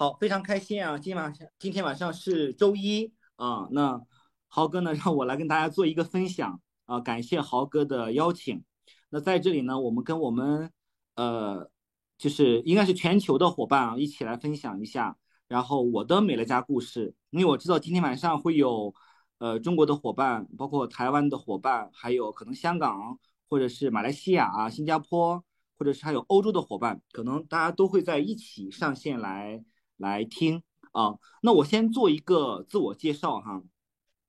[0.00, 0.96] 好，非常开心啊！
[0.96, 4.00] 今晚上今天晚上是周一啊，那
[4.48, 8.64] 豪哥呢让我来跟大家做一个分享啊，感谢豪哥的邀请。
[9.10, 10.72] 那在这里呢，我们跟我们
[11.16, 11.70] 呃，
[12.16, 15.18] 就是应该是全球的伙伴啊，一起来分享一下，
[15.48, 17.14] 然后我的美乐家故事。
[17.28, 18.94] 因为我知道今天晚上会有
[19.36, 23.18] 呃中国的伙伴，包括台湾的伙伴，还有可能香港
[23.50, 25.44] 或者是马来西亚啊、新加坡，
[25.76, 29.62] 或者是还有欧洲的伙伴，可能大家都会在一起上线来
[30.00, 31.14] 来听啊。
[31.42, 33.62] 那我先做一个自我介绍哈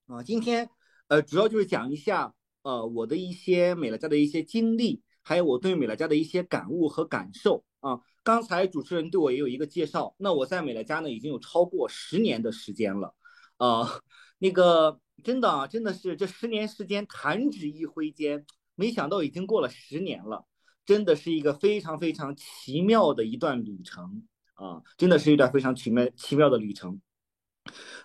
[0.06, 0.70] 啊，今天
[1.08, 2.36] 呃主要就是讲一下。
[2.64, 8.00] 呃，我的一些美乐家的一些经历，还有我对美乐家的一些感悟和感受啊。
[8.22, 13.16] 刚才主持人对我也有一个介绍，那我在美乐家呢已经有超过十年的时间了，
[13.58, 13.90] 啊，
[14.38, 18.46] 那个真的啊，真的是这十年时间弹指一挥间，
[18.76, 20.46] 没想到已经过了十年了，
[20.86, 24.22] 真的是一个非常非常奇妙的一段旅程
[24.62, 27.02] 啊，真的是一段非常奇妙奇妙的旅程。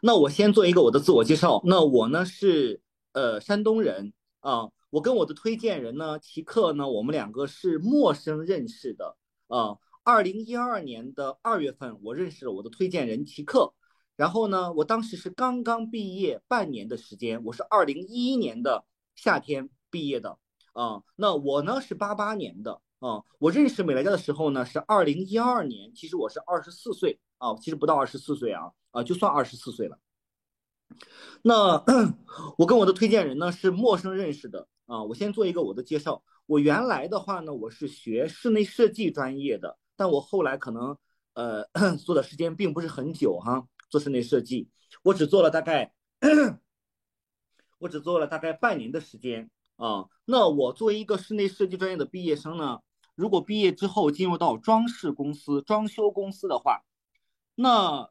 [0.00, 2.80] 那我先做一个我的自我介绍，那我呢是
[3.12, 4.14] 呃山东人。
[4.40, 9.16] 啊，我跟我的推荐人呢，齐克呢，我们两个是陌生认识的。
[9.48, 13.74] 啊，二零一二年的二月份，我认识了我的推荐人齐克。
[14.14, 20.38] 然后呢，我当时是刚刚毕业半年的时间，我是二零一一年的夏天毕业的。
[20.72, 22.80] 啊，那我呢是八八年的。
[23.00, 29.98] 啊，我认识美乐家的时候呢是二零一二年，其实我是二十四岁啊，其实不到二十四岁啊，啊，就算二十四岁了。
[31.42, 31.84] 那
[32.56, 35.02] 我跟我的推荐人呢是陌生认识的啊。
[35.02, 36.22] 我先做一个我的介绍。
[36.46, 40.96] 我原来的话呢，我是学室内设计专业的，但我后来可能
[41.34, 41.66] 呃
[41.98, 44.70] 做的时间并不是很久哈，做室内设计，
[45.02, 45.92] 我只做了大概
[47.78, 50.06] 我只做了大概半年的时间啊。
[50.24, 52.78] 那我作为一个室内设计专业的毕业生呢，
[53.16, 56.84] 如果毕业之后进入到装饰公司、装修公司的话，
[57.56, 58.08] 那。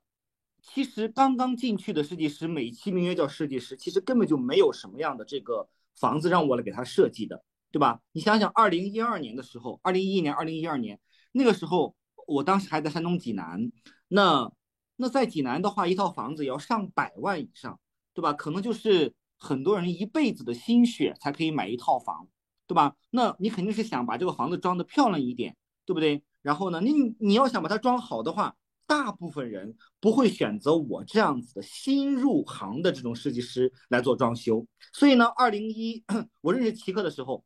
[0.67, 8.01] 其实刚刚进去的设计师，美其名曰叫设计师，其实根本就没有什么样的这个房子让我来给他设计的，对吧？
[8.13, 10.99] 你想想，二零一二年的时候，二零一一年、二零一二年
[11.33, 11.95] 那个时候，
[12.25, 13.71] 我当时还在山东济南，
[14.07, 14.51] 那
[14.95, 17.79] 那在济南的话，一套房子也要上百万以上，
[18.15, 18.33] 对吧？
[18.33, 22.27] 可能就是很多人一辈子的心血才可以买一套房，
[22.67, 22.95] 对吧？
[23.11, 25.55] 那你肯定是想把这个房子装的漂亮一点，
[25.85, 26.23] 对不对？
[26.41, 28.55] 然后呢，你你要想把它装好的话。
[28.87, 36.03] 大部分人不会选择我这样子的新入行的这种设计师来做装修，所以呢，二零一
[36.41, 37.43] 我认识齐克的时候，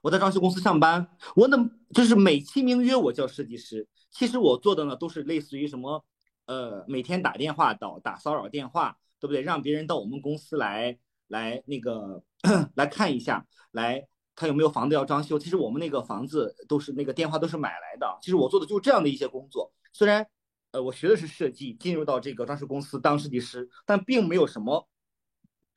[0.00, 6.04] 我在装修公司上班，我呢就是美其名曰我叫设计师，其实我做的呢都是类似于什么，
[6.46, 9.40] 呃，每天打电话打打骚扰电话，对不对？
[9.40, 10.98] 让别人到我们公司来
[11.28, 12.24] 来那个
[12.76, 14.06] 来看一下，来
[14.36, 15.38] 他有没有房子要装修。
[15.38, 19.72] 其实我们那个房子都是那个电话都是买来的，其实我做的就是这样的一些工作。
[19.92, 20.26] 虽然，
[20.72, 24.88] 呃，我学的是设计，进入到这个装饰公司当设计师，但并没有什么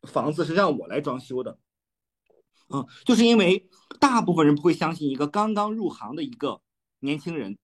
[0.03, 1.57] 房子是让我来装修的，
[2.69, 6.61] 嗯，就是因为大部分人不会相信一个刚刚入行的一个
[6.99, 7.57] 年轻人，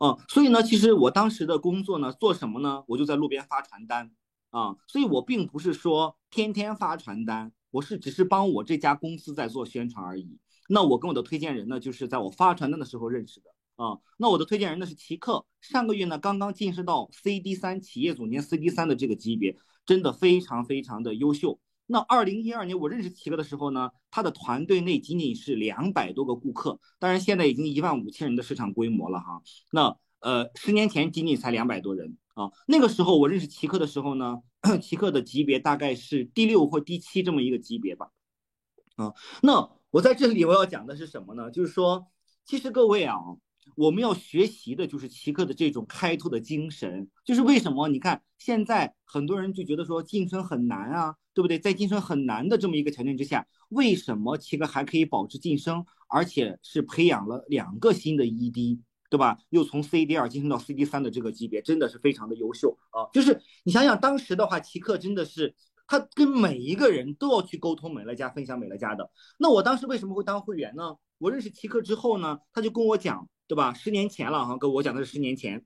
[0.00, 2.84] 嗯，所以呢，其实我当时的工作呢，做什么呢？
[2.88, 4.10] 我就在路边发传单，
[4.50, 10.38] 啊，所以我并不是说天天发传单，我是只是帮我这家公司在做宣传而已。
[10.68, 13.50] 那我跟我的推荐人呢，就是在我发传单的时候认识的。
[13.76, 21.58] 啊，那我的推荐人呢是齐克，上个月呢刚刚晋升到 CD 三企业总监 CD 三的这个级别，真的非常非常的优秀。
[21.86, 29.42] 那二零一二年我认识齐克的时候呢，他的团队内仅仅是两百多个顾客，当然现在已经一万五千人的市场规模了哈。
[29.72, 32.50] 那呃，十年前仅仅才两百多人啊。
[32.66, 34.38] 那个时候我认识奇克的时候呢，
[34.82, 38.10] 奇克的级别大概是第六或第七这么一个级别吧。
[38.96, 41.50] 啊，那我在这里我要讲的是什么呢？
[41.50, 42.06] 就是说，
[42.44, 43.16] 其实各位啊。
[43.76, 51.58] 我们要学习的就是奇克的这种开拓的精神，就是为什么你看现在很多人就觉得说晋升很难啊，对不对？
[51.58, 58.80] 在晋升很难的这么一个条件之下，为什么奇克还可以保持晋升，而且是培养了两个新的 ED，
[59.10, 59.36] 对吧？
[59.50, 63.04] 又从 CD 二晋升到 CD 三的这个级别，真的是非常的优秀啊！
[63.12, 65.54] 就是你想想当时的话，奇克真的是
[65.86, 69.10] 他跟每一个人都要去沟通美乐家，分享美乐家的。
[69.36, 70.96] 那我当时为什么会当会员呢？
[71.18, 73.28] 我认识奇克之后呢，他就跟我讲。
[73.50, 73.74] 对吧？
[73.74, 75.64] 十年前了哈，跟我讲的是十年前。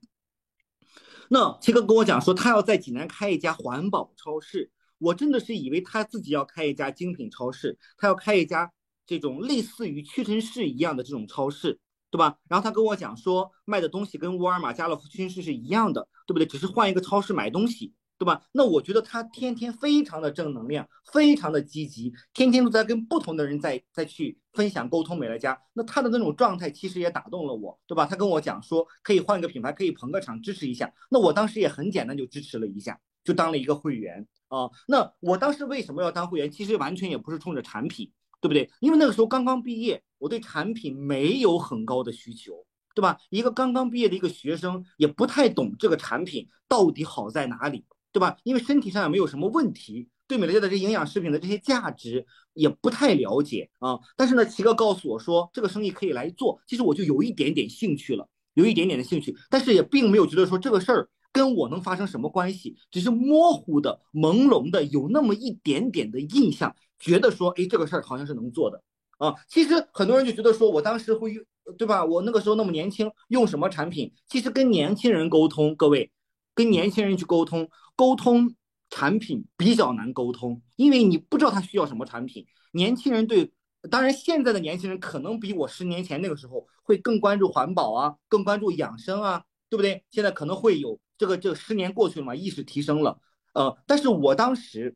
[1.29, 8.71] 那奇克跟我讲说，他要在济南开一家环保超市，我真的是以为他自己要开一家精品超市，他要开一家
[9.05, 11.79] 这种类似于屈臣氏一样的这种超市，
[12.15, 12.37] 对吧？
[12.47, 16.45] 然后他跟我讲说，卖的东西跟沃尔玛、家乐福、屈臣氏是一样的，对不对？
[16.45, 18.41] 只是换一个超市买东西对吧？
[18.53, 25.59] 那我觉得他天天非常的正能量，非常的积极，天天都在跟不同的人在在去分享沟通美乐家。
[25.73, 28.05] 那他的那种状态其实也打动了我，对吧？
[28.05, 30.89] 他跟我讲说可以换个品牌，可以捧个场支持一下。
[31.09, 34.69] 那我当时也很简单就支持了一下，就当了一个会员啊。
[34.87, 36.49] 那我当时为什么要当会员？
[36.49, 38.09] 其实完全也不是冲着产品，
[38.41, 38.69] 对不对？
[38.79, 42.65] 因为那个时候刚刚毕业，我对产品没有很高的需求。
[42.95, 43.17] 对吧？
[43.29, 47.83] 一个刚刚毕业的一个学生也不太懂这个产品到底好在哪里，
[48.13, 48.37] 对吧？
[48.43, 53.99] 因为身体上也没有什么问题，对美乐家的这营养食品的这些价值也不太了解啊。
[54.15, 68.81] 但是呢，奇哥告诉我说这个生意可以来做，其实我就有一点点兴趣了，有一点点的兴趣，但是也并没有觉得说这个事儿跟我能发生什么关系，只是模糊的、朦胧的有那么一点点的印象，觉得说，哎，这个事儿好像是能做的
[69.17, 69.33] 啊。
[69.47, 71.43] 其实很多人就觉得说我当时会用。
[71.79, 72.05] 对吧？
[72.05, 74.13] 我那个时候那么年轻，用什么产品？
[74.27, 76.11] 其实跟年轻人沟通，各位，
[76.53, 78.53] 跟年轻人去沟通，沟通
[78.91, 82.45] 产品比较难沟通，因为你不知道他需要什么产品。
[82.73, 83.51] 年轻人对，
[83.89, 90.03] 当然现在的年轻人可能比我十年前那个时候会更关注环保啊，更关注养生啊，对不对？
[90.11, 93.19] 现在可能会有这个，这十年过去了嘛，意识提升了，
[93.55, 94.95] 呃，但是我当时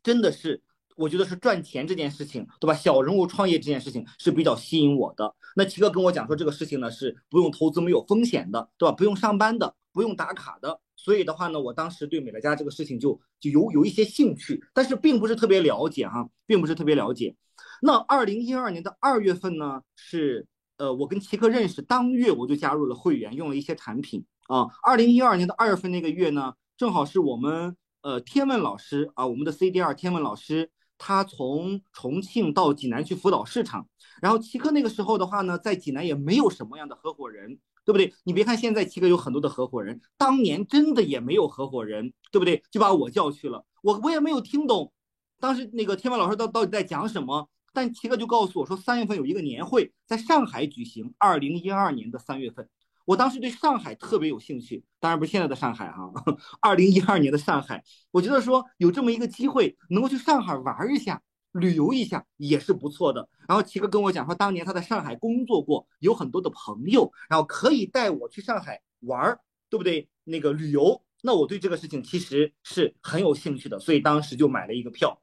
[0.00, 0.62] 真的是。
[0.96, 2.74] 我觉得是赚钱这件事情，对吧？
[2.74, 5.34] 小人物创业这件事情是比较吸引我的。
[5.56, 8.92] 那齐哥跟我讲说，这个事情呢是不用投资、没有风险的，对吧？
[8.92, 10.80] 不用上班的，不用打卡的。
[10.96, 17.34] 所以的话呢，我当时对美乐家这个事情就就有有一些兴趣，但是并不是特别了解哈，并不是特别了解。
[17.80, 20.46] 那二零一二年的二月份呢，是
[20.76, 24.68] 呃，我跟齐哥认识当月我就加入了会员，用了一些产品啊。
[24.84, 30.70] 二零一二年的二月份那个月呢，正好是我们呃天问老师啊，我们的 CDR 天问老师。
[31.04, 33.84] 他从重庆到济南去辅导市场，
[34.20, 38.14] 然后齐克那个时候的话呢，在济南也没有什么样的合伙人，对不对？
[38.22, 42.62] 你别看现在齐克有很多的合伙人，当年真的也没有合伙人，对不对？
[42.70, 44.92] 就把我叫去了，我我也没有听懂，
[45.40, 52.68] 当时那个天文老师到到底在讲什么，但齐哥就告诉我说，三月份有一个年会在上海举行，二零一二年的三月份。
[53.04, 56.12] 我当时对上海特别有兴趣，当然不是现在的上海哈，
[56.60, 57.82] 二零一二年的上海，
[58.12, 61.20] 我觉得说有这么一个机会能够去上海玩一下、
[61.50, 63.28] 旅游一下也是不错的。
[63.48, 69.36] 然后齐哥跟我讲说，当年他在上海工作过，有很多的朋友，然后可以带我去上海玩，
[69.68, 70.08] 对不对？
[70.22, 75.20] 那个旅游，那我对这个事情其实是很有兴趣的，所以当时就买了一个票，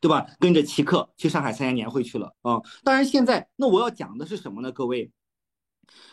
[0.00, 0.24] 对吧？
[0.38, 2.62] 跟着齐克去上海参加年会去了啊。
[2.84, 4.70] 当然现在，那我要讲的是什么呢？
[4.70, 5.10] 各位，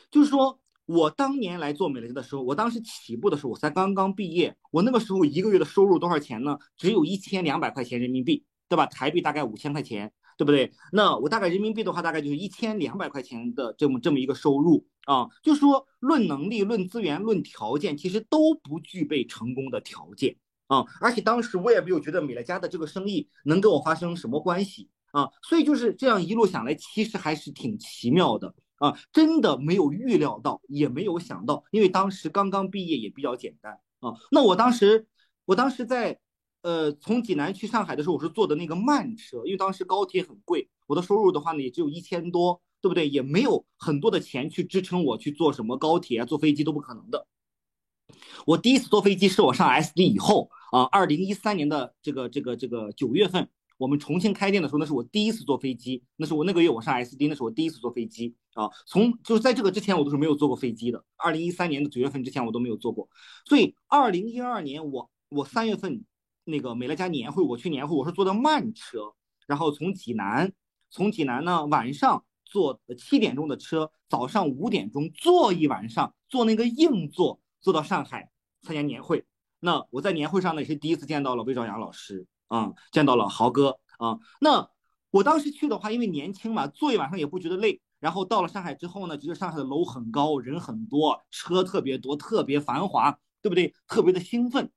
[0.09, 0.59] 就是说。
[0.85, 4.55] 我当年来做美乐家的时候，我当时起步的时候，我才刚刚毕业。
[4.69, 6.57] 我那个时候一个月的收入多少钱呢？
[6.75, 8.85] 只有一千两百块钱人民币，对吧？
[8.87, 10.73] 台币大概五千块钱，对不对？
[10.91, 15.29] 那我大概人民币的话，大概就是一千两百块钱的这么这么一个收入啊。
[15.41, 20.35] 就说论能力、论资源、论条件，其实都不具备成功的条件
[20.67, 20.85] 啊。
[20.99, 25.29] 而且当时我也没有觉得美乐家的这个生意能跟我发生什么关系啊。
[25.43, 28.53] 所以就是这样一路想来，其实还是挺奇妙的。
[28.83, 34.11] 啊，真的没有预料到，也没有想到，因为当时刚刚毕业，也比较简单啊。
[34.29, 35.07] 那我当时，
[35.45, 36.19] 我当时在，
[36.63, 43.07] 呃，从济南去上海的时候，我是坐的那个慢车，因为当时高铁很贵，我的收入的话呢，也只有一千多，对不对？
[43.07, 47.25] 也没有很多的钱去支撑我去坐什么高铁啊，坐飞机都不可能的。
[48.45, 53.47] 我第一次坐飞机是我上 SD 以后啊，二零一三年的这个这个这个九月份。
[53.77, 58.69] 我们重庆开店的时候，那是我第一次坐飞机，那是我那个月我上 SD，那是我第一次坐飞机啊。
[58.85, 61.03] 从就是在这个之前，我都是没有坐过飞机的。
[61.17, 63.09] 二零一三年的九月份之前，我都没有坐过。
[63.45, 66.05] 所以二零一二年，我我三月份
[66.45, 69.13] 那个美乐家年会，我去年会，我是坐的慢车，
[69.47, 70.53] 然后从济南，
[70.89, 78.29] 从济南呢晚上坐七点钟的车，早上五点钟坐一晚上，坐那个硬座，坐到上海
[78.61, 79.25] 参加年会。
[79.59, 82.27] 那我在年会上呢，也是第一次见到了魏兆阳老师。
[82.47, 84.19] 啊，见到了豪哥啊！
[84.39, 84.69] 那
[85.11, 87.81] 我当时去的话，因为年轻嘛，坐一晚上也不觉得累。
[87.99, 93.73] 然后到了上海之后呢，觉得上海的楼很高，人很多，车特别多，特别繁华，对不对？
[93.87, 94.69] 特别的兴奋。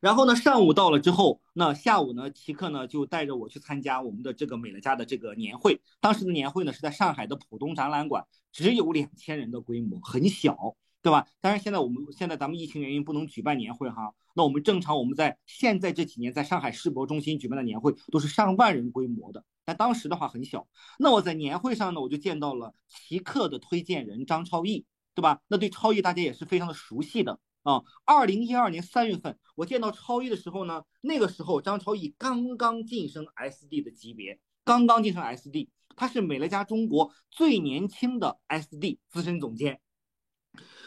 [0.00, 5.80] 然后呢，上午到了之后，那下午呢，齐克呢就带着我去参加我们的这个美乐家的这个年会。
[6.00, 10.76] 当时的年会呢是在上海的浦东展览馆，只有两千人的规模，很小。
[11.02, 11.26] 对吧？
[11.40, 14.14] 当然，现在我们现在咱们疫情原因不能举办年会哈。
[14.34, 20.68] 那我们正常我们在现在这几年在上海世博中心举办的年会都是上万人规模的，但当时的话很小。
[20.98, 25.40] 那我在年会上呢，我就见到了奇客的推荐人张超毅，对吧？
[25.48, 27.82] 那对超毅大家也是非常的熟悉的啊。
[28.04, 39.80] 二零一二年三月份，我见到超毅的时候呢，那个时候张超毅刚刚晋升 SD 的级别，刚刚晋升 SD，他是美乐家中国最年轻的 SD 资深总监。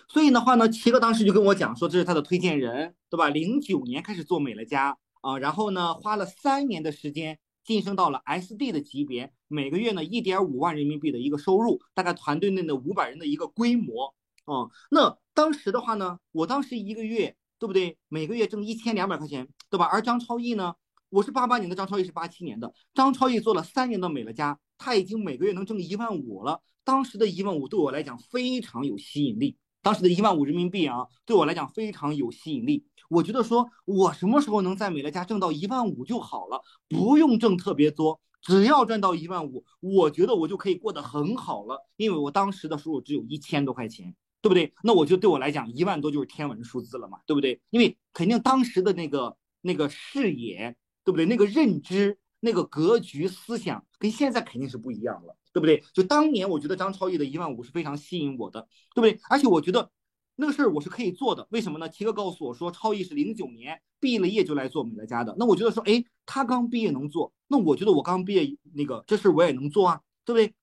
[0.07, 3.29] 所以的话呢，齐哥当时就跟我讲说，这是他的推荐人，对吧？
[3.29, 14.13] 零九年开始做美乐家啊，然后呢，花了三年的时间晋升到了 SD 的级别，每个月呢一点五万人民币的一个收入，大概团队内的五百人的一个规模
[14.45, 14.69] 啊。
[14.91, 17.97] 那当时的话呢，我当时一个月，对不对？
[18.07, 19.85] 每个月挣一千两百块钱，对吧？
[19.85, 20.75] 而张超毅呢，
[21.09, 26.61] 我是八八年的，张超毅是八七年的，张超毅做了三年的美乐家，他已经每个月能挣一万五了。
[26.83, 29.57] 当时的一万五对我来讲非常有吸引力。
[29.81, 32.85] 当时的一万五人民币啊，对我来讲非常有吸引力。
[33.07, 41.85] 我觉得说，我什么时候能在美乐家挣到一万五就好了，不用挣特别多，只要赚到一万五，我觉得我就可以过得很好了。
[41.97, 44.73] 因为我当时的收入只有一千多块钱，对不对？
[44.83, 47.61] 那我就对我来讲，一万多就是天文数字了嘛，对不对？
[47.69, 51.27] 因为肯定当时的那个那个视野，对不对？
[51.27, 55.35] 那个认知、那个格局、思想跟现在肯定是不一样了。
[55.55, 55.81] 对不对？
[55.93, 59.17] 就当年我觉得张超毅的一万五是非常吸引我的，对不对？
[59.29, 59.89] 而且我觉得
[60.35, 61.47] 那个事儿我是可以做的。
[61.49, 61.87] 为什么呢？
[61.87, 65.33] 齐哥告诉我说，超毅是零九年毕了业就来做美乐家的。
[65.39, 70.53] 那我觉得说，哎，他刚毕业能做，那我觉得我刚毕业那个这事我也能做啊，对不对？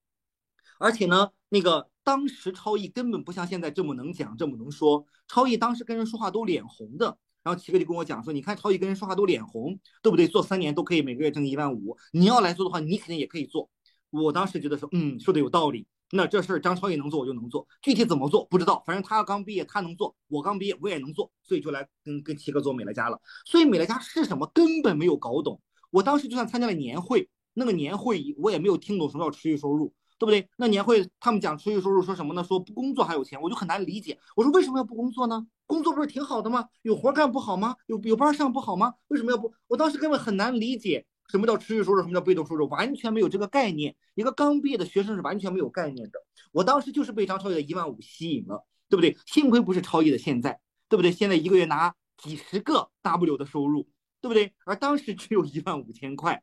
[0.79, 5.07] 而且呢，那个当时超毅根本不像现在这么能讲，这么能说。
[5.26, 7.17] 超毅当时跟人说话都脸红的。
[7.43, 10.29] 然后齐哥就跟我讲说，你看超毅跟人说话都脸红，对不对？
[10.29, 13.69] 做三年都可以每个月挣一万五，你要来做的话，你肯定也可以做。
[14.11, 15.87] 我当时觉得说，嗯，说的有道理。
[16.15, 17.67] 那这事儿张超毅能做，我就能做。
[17.81, 21.33] 具体怎么做不知道，反正他刚毕业，他能做；我刚毕业，我也能做。
[21.43, 23.19] 所以就来跟跟七哥做美乐家了。
[23.47, 25.59] 所以美乐家是什么，根本没有搞懂。
[25.91, 30.47] 我当时就算参加了年会，那个年会我也没有听懂什么叫持续收入，对不对？
[30.59, 32.45] 那年会他们讲持续收入，说什么呢？
[32.45, 34.19] 说不工作还有钱，我就很难理解。
[34.37, 35.47] 我说为什么要不工作呢？
[35.73, 36.69] 工作不是挺好的吗？
[36.83, 37.75] 有活干不好吗？
[37.87, 38.93] 有有班上不好吗？
[39.09, 39.50] 为什么要不？
[39.69, 41.07] 我当时根本很难理解。
[41.31, 42.02] 什么叫持续收入？
[42.02, 42.69] 什么叫被动收入？
[42.69, 43.97] 完全没有这个概念。
[44.14, 46.19] 一个刚毕业的学生是完全没有概念的。
[46.52, 49.17] 我当时就是被张超越的一万五吸引了，对不对？
[49.25, 50.61] 幸亏不是超越的现在，
[50.91, 51.11] 对不对？
[51.11, 53.88] 现在一个月拿几十个 W 的收入，
[54.21, 54.52] 对不对？
[54.67, 56.43] 而当时只有一万五千块。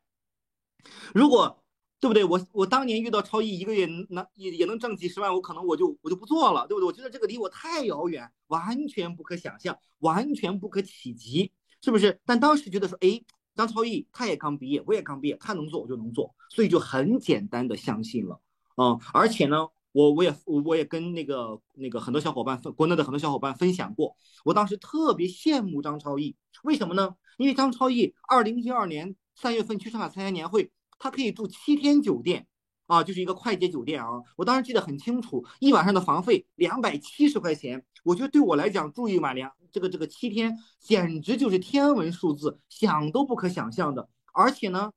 [1.14, 1.59] 如果
[2.00, 2.24] 对不对？
[2.24, 6.86] 我我当年遇到超毅一个月能也也能挣几十万，我可能我就我就不做了，对不对？
[6.86, 11.52] 我觉得这个离我太遥远，完全不可想象，完全不可企及，
[11.82, 12.18] 是不是？
[12.24, 13.22] 但当时觉得说，哎。
[13.56, 18.40] 张超毅他也刚毕业，我也刚毕业，他能做我就能做，所以就很简单的相信了，
[18.76, 27.16] 嗯，而且呢，我我也我也跟那个那个很多小伙伴分，国内的很多小伙伴分享过，我当时特别羡慕张超毅，为什么呢？
[27.36, 32.46] 因为张超毅二零一二年三月份去上海参加年会，他可以住七天酒店，
[32.86, 39.50] 啊，就是一个快捷酒店啊，我当时记得很清楚，一晚上的房费两百七十块钱，我觉得对我来讲住一晚两。
[39.72, 44.08] 这个这个七天简直就是天文数字，想都不可想象的。
[44.32, 44.92] 而且呢，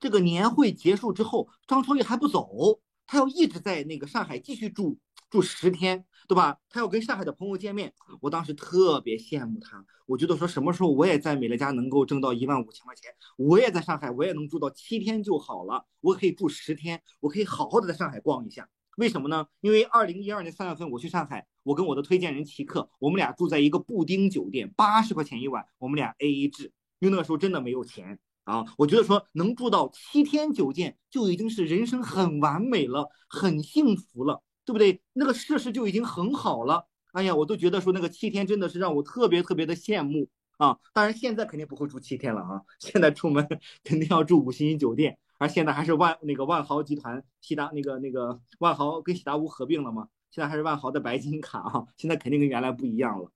[0.00, 6.58] 这个年会结束之后，张超毅还不走，他要一直在那个上海继续住住十天，对吧？
[6.68, 7.92] 他要跟上海的朋友见面。
[8.20, 15.84] 我当时特别羡慕他，我觉得说什么时候我也在美乐家能够挣到一万五千块钱，我也在上海，我也能住到七天就好了。
[16.00, 18.68] 我可以住十天，我可以好好的在上海逛一下。
[18.96, 19.46] 为什么呢？
[19.60, 26.72] 因为二零一二年三月份我去上海，我跟我的推荐人齐克，我们俩住在一个布丁酒店，八十块钱一晚，我们俩 A A 制。
[26.98, 35.00] 因为那个时候真的没有钱啊，我觉得说能住到七天酒店就已经是人生很完美了，很幸福了，对不对？
[35.14, 36.86] 那个设施就已经很好了。
[37.12, 40.78] 哎呀，我都觉得说那个七天真的是让我特别特别的羡慕啊。
[40.92, 43.48] 当然现在肯定不会住七天了啊，现在出门
[43.82, 45.16] 肯定要住五星级酒店。
[45.38, 50.08] 而现在还是万那个万豪集团，喜达那个那个万豪跟喜达屋合并了嘛？
[50.30, 53.30] 现在还是万豪的白金卡啊，现在肯定跟原来不一样了。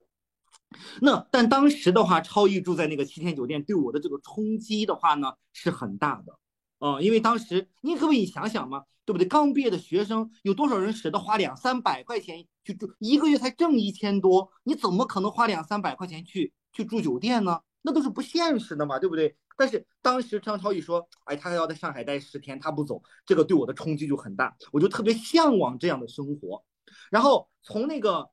[1.00, 6.38] 那但当时的话，超毅住在那个七天酒店，对我的这个冲击的话呢是很大的，
[6.80, 9.28] 啊，因为当时你可不可以想想嘛，对不对？
[9.28, 17.60] 刚毕业的学生有多少人舍得花两三百块钱去住，一个月才挣一千多，你怎么可能花两三百块钱去去住酒店呢？
[17.82, 19.36] 那都是不现实的嘛，对不对？
[19.56, 26.64] 但是当时张超宇说：“哎，他要在上海待十天，他不走，这个对我的冲击就很大，我就特别向往这样的生活。
[27.10, 28.30] 然后从那个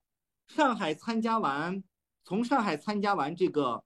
[0.48, 1.84] 上海参加完，
[2.24, 3.84] 从上海参加完这个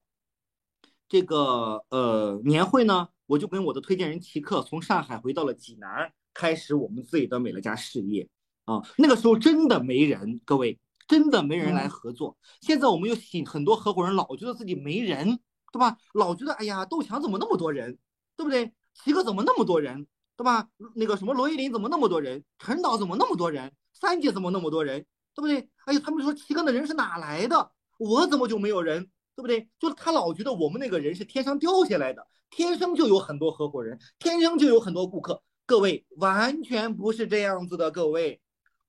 [1.09, 8.27] 这个呃年会呢，我就跟我的推荐人齐克从上海回到了济南，开始我们自己的美乐家事业
[8.65, 8.81] 啊。
[8.97, 12.37] 那个时候真的没人，各位真的没人来合作。
[12.59, 15.39] 现在我们有很很多合伙人老觉得自己没人。”
[15.71, 15.95] 对吧？
[16.13, 17.97] 老觉得哎呀，窦强怎么那么多人，
[18.35, 18.73] 对不对？
[18.93, 20.67] 齐哥怎么那么多人，对吧？
[20.97, 22.43] 那个什么罗依林怎么那么多人？
[22.59, 23.71] 陈导怎么那么多人？
[23.93, 25.69] 三姐怎么那么多人，对不对？
[25.85, 27.71] 哎呀，他们说齐哥的人是哪来的？
[27.97, 29.69] 我怎么就没有人，对不对？
[29.79, 35.41] 就是他老觉得我们那个人是天上掉下来的，天生就有很多合伙人，天生就有很多顾客。
[35.65, 38.41] 各位完全不是这样子的，各位，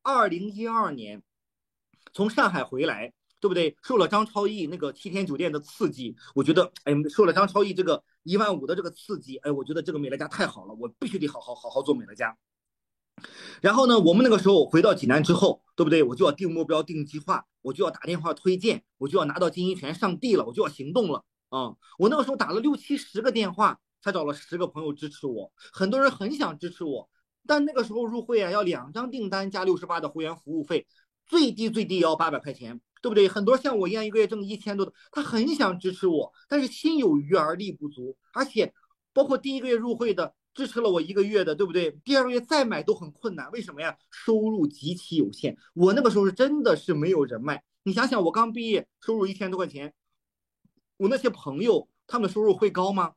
[0.02, 1.22] 二零一二年。
[2.12, 3.76] 从上海回来，对不对？
[3.82, 12.36] 受了张超毅那个七天酒店的刺激，我觉得，哎，受了张超毅这个一万五的这个刺激，哎，我觉得这个美乐家太好了，我必须得好好好好做美乐家。
[13.60, 16.02] 然后呢，我们那个时候回到济南之后，对不对？
[16.02, 21.74] 我就要定目标、定计划，我就要打电话推荐，我就要拿到经营权上地了，我就要行动了啊！
[21.98, 25.52] 我那个时候打了六七十个电话，才找了十个朋友支持我。
[25.72, 27.08] 很多人很想支持我，
[27.46, 30.86] 但那个时候入会啊，要两张订单加六十八的会员服务费，
[31.26, 33.28] 最低最低也要八百块钱，对不对？
[33.28, 38.74] 很多像我一样一个月挣一千多的，他很想支持我，但是心有余而力不足，而且
[39.12, 40.34] 包括第一个月入会的。
[40.54, 41.90] 支持了我一个月的，对不对？
[42.04, 43.96] 第二个月再买都很困难，为什么呀？
[44.10, 45.56] 收入极其有限。
[45.72, 47.64] 我那个时候是真的是没有人脉。
[47.84, 49.94] 你想想，我刚毕业，收入一千多块钱，
[50.98, 53.14] 我那些朋友他们的收入会高吗？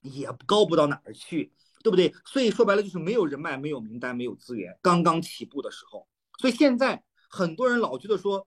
[0.00, 1.52] 也高不到哪儿去，
[1.82, 2.14] 对不对？
[2.24, 6.08] 所以说白了就是没有人脉，没有名单，没有资源，刚刚起步的时候。
[6.38, 8.46] 所以现在很多人老觉得说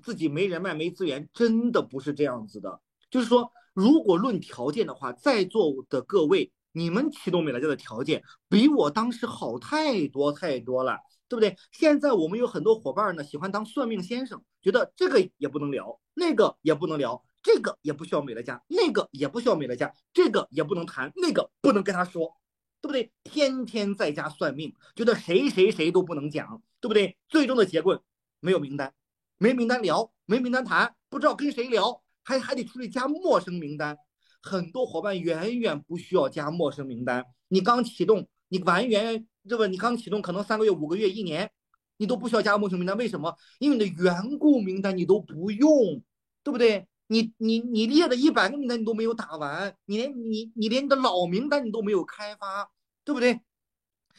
[0.00, 2.80] 自己没人脉、没资源，真的不是这样子的。
[3.10, 6.52] 就是说，如果论条件的话，在座的各位。
[6.72, 10.98] 你们启动美乐家的条件比我当时好太多太多了，
[11.28, 11.56] 对不对？
[11.70, 22.34] 现在我们有很多伙伴呢，喜欢当算命先生，觉得这个也不能聊，那个也不能聊，这个也不需要美乐家，那个也不需要美乐家，这个也不能谈，那个不能跟他说，
[22.80, 23.12] 对不对？
[23.24, 27.16] 天天在家算命，觉得谁谁谁都不能讲，对不对？
[27.28, 28.02] 最终的结果
[28.40, 28.92] 没有名单，
[29.38, 33.96] 没名单聊，没名单谈，不知道跟谁聊，还还得出去加陌生名单。
[34.42, 39.66] 很多伙伴远远不需要加陌生名单，你刚启动，你完原对吧？
[39.66, 41.50] 你刚启动可能三个月、五个月、一年，
[41.96, 42.96] 你都不需要加陌生名单。
[42.96, 43.36] 为什么？
[43.58, 46.02] 因为你的缘故名单你都不用，
[46.42, 46.86] 对不对？
[47.08, 52.70] 你你你列的一百个名单你都没有打完，你连你你连你的老名单你都没有开发，
[53.04, 53.40] 对不对？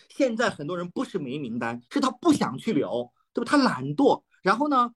[0.10, 3.50] 现在很多人不是没名单，是他不想去聊，对吧？
[3.50, 4.92] 他懒惰，然后呢，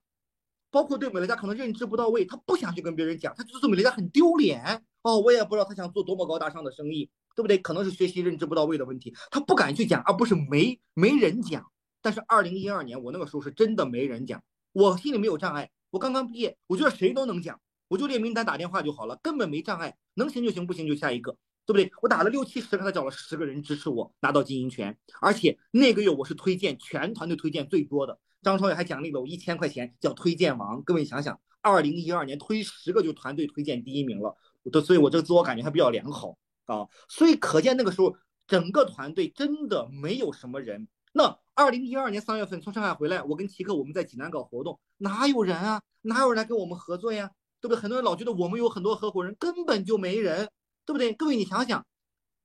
[0.70, 4.84] 包括对美乐家可能认知不到位，他不想去跟别人讲，他觉得做美乐家很丢脸。
[5.02, 7.58] 哦，我也不知道他想做多么高大上的生意，对不对？
[7.58, 11.64] 可能是学习认知不到位的问题，他不敢去讲，而不是没没人讲。
[12.00, 15.70] 但是二零一二年，我那个时候是真的没人讲，我心里没有障碍。
[15.90, 21.32] 我刚刚毕业，我觉得谁都能讲，我就列名单打电话就好了，根本没障碍，能行就行，不行就下一个，
[21.64, 21.90] 对不对？
[22.02, 30.82] 我打了六七十个，他找了十个人支持我拿到经营权，而且那个月我是推荐全团队推荐最多的，张超也还奖励了我一千块钱，叫推荐王。
[30.82, 34.36] 各位想想，二零一二年推十个就团队推荐第一名了。
[34.84, 36.86] 所以，我这个自我感觉还比较良好啊。
[37.08, 40.88] 所以，可见那个时候整个团队真的没有什么人。
[41.12, 45.82] 那二零一二年三月份从上海回来，我跟奇克我们在济南搞活动，哪有人啊？
[46.02, 47.30] 哪有人来跟我们合作呀？
[47.60, 47.80] 对不对？
[47.80, 50.48] 很多人老觉得我们有很多合伙人，根本就没人，
[50.84, 51.12] 对不对？
[51.12, 51.84] 各位，你想想，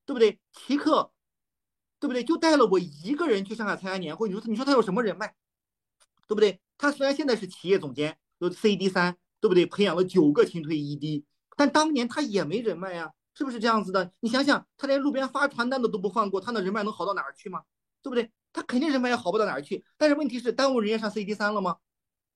[0.04, 0.40] 对不对？
[0.52, 1.12] 奇克，
[2.00, 2.24] 对不对？
[2.24, 5.34] 就带了我一个人去上海参加年会，你说你说他有什么人脉？
[6.26, 6.58] 对不对？
[6.76, 9.66] 他虽然现在是企业总监，有 CD 三，对不对？
[9.66, 11.22] 培养了九个清退 ED。
[11.56, 14.12] 但当年他也没人脉呀，是不是这样子的？
[14.20, 17.62] 你想想，他连路边发传单的都不放过，他的人脉能好到哪儿去吗？
[18.02, 18.30] 对不对？
[18.52, 19.84] 他肯定人脉也好不到哪儿去。
[19.96, 21.76] 但是问题是，耽误人家上 CD 三了吗？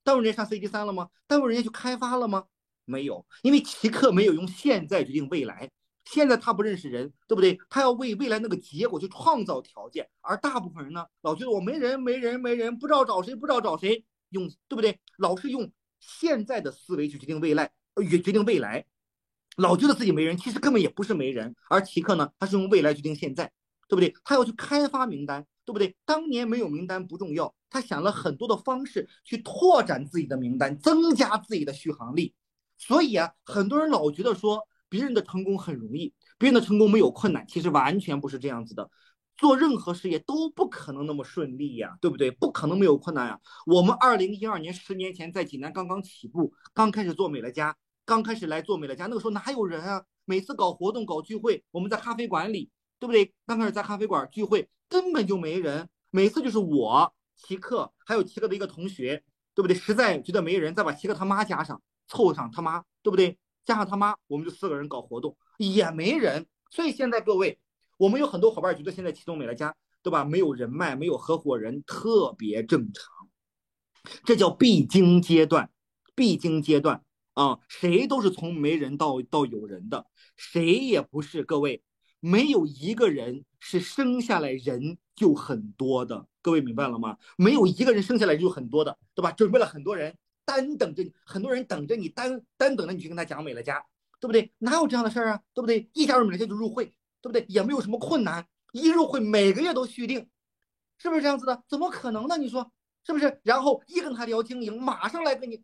[0.03, 1.09] 耽误人家上 CD 三了吗？
[1.27, 2.45] 耽误人家去开发了吗？
[2.85, 5.71] 没有，因为奇客没有用现在决定未来。
[6.07, 7.59] 现在他不认识人，对不对？
[7.69, 10.09] 他要为未来那个结果去创造条件。
[10.23, 14.99] 而大部分人呢，老觉得我没人，没人，没人，不知道找谁，不知道找谁，用对不对？
[15.19, 18.87] 老是用现在的思维去决定未来，呃，决定未来。
[19.59, 21.53] 老觉得自己没人，其实根本也不是没人。
[21.69, 23.51] 而奇客呢，他是用未来决定现在，
[23.89, 24.15] 对不对？
[24.23, 25.97] 他要去开发名单，对不对？
[26.05, 32.33] 当年没有名单不重要，他想了很多的方式去拓展自己的名单，增加自己的续航力。
[32.77, 38.89] 所以啊，很多人老觉得说别人的成功很容易，别人的成功没有困难，其实完全不是这样子的。
[39.37, 42.31] 做任何事业都不可能那么顺利呀，对不对？
[42.31, 43.41] 不可能没有困难呀。
[43.67, 47.77] 我们二零一二年十年前在济南刚刚起步，刚开始做美乐家。
[48.09, 50.03] 刚开始来做美乐家，那个时候哪有人啊？
[50.25, 53.35] 每次搞活动、搞聚会，我们在咖啡馆里，对不对？
[53.45, 55.87] 刚开始在咖啡馆聚会，根本就没人。
[56.09, 59.23] 每次就是我、齐克，还有齐克的一个同学，
[59.55, 59.77] 对不对？
[59.77, 63.39] 实在觉得没人，再把齐克他妈加上，凑上他妈，对不对？
[63.67, 66.47] 加上他妈，我们就四个人搞活动，也没人。
[66.71, 67.59] 所以现在各位，
[67.99, 70.25] 我们有很多伙伴觉得现在启动美乐家，对吧？
[70.25, 73.29] 没有人脉，没有合伙人，特别正常，
[74.25, 75.71] 这叫必经阶段，
[76.15, 77.05] 必经阶段。
[77.39, 81.85] 啊，谁都是从没人到到有人的，谁也不是各位，
[82.19, 87.17] 没有一个人是生下来人就很多的，各位明白了吗？
[87.37, 89.31] 没有一个人生下来就很多的，对吧？
[89.31, 93.85] 准备了很多人单等着你，很多人等着你单单等着你去跟他讲美乐家，
[94.19, 94.53] 对不对？
[94.59, 95.41] 哪有这样的事儿啊？
[95.55, 95.89] 对不对？
[95.93, 96.87] 一加入美乐家就入会，
[97.23, 97.47] 对不对？
[97.49, 100.29] 也没有什么困难，一入会每个月都续订，
[100.99, 101.63] 是不是这样子的？
[101.69, 102.37] 怎么可能呢？
[102.37, 102.73] 你说
[103.07, 103.41] 是不是？
[103.45, 105.63] 然后一跟他聊经营，马上来跟你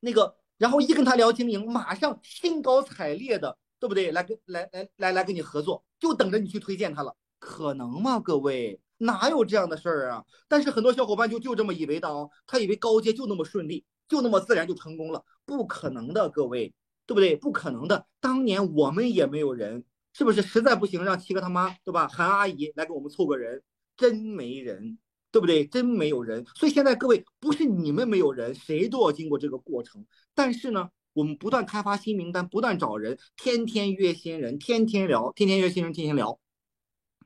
[0.00, 4.12] 那个，然后一跟他聊经营，马上兴高采烈的，对不对？
[4.12, 8.18] 来跟来来来来跟你合作，就等着你去推荐他了，可能吗？
[8.18, 10.24] 各位，哪有这样的事儿啊？
[10.48, 16.72] 但是很多小伙伴就就这么以为的哦，他以为高阶就那么顺利，就那么自然就成功了，不可能的，各位，
[17.04, 17.36] 对不对？
[17.36, 20.40] 不可能的，当年我们也没有人，是不是？
[20.40, 22.08] 实在不行，让七哥他妈，对吧？
[22.08, 23.62] 韩阿姨来给我们凑个人，
[23.98, 24.96] 真没人。
[25.34, 25.66] 对不对？
[25.66, 30.06] 真没有人，所以现在各位不是你们没有人，谁都要经过这个过程。
[30.32, 36.38] 但是呢，我们不断开发新名单，不断找人，天天约新人，天天聊，天天约新人，天天聊。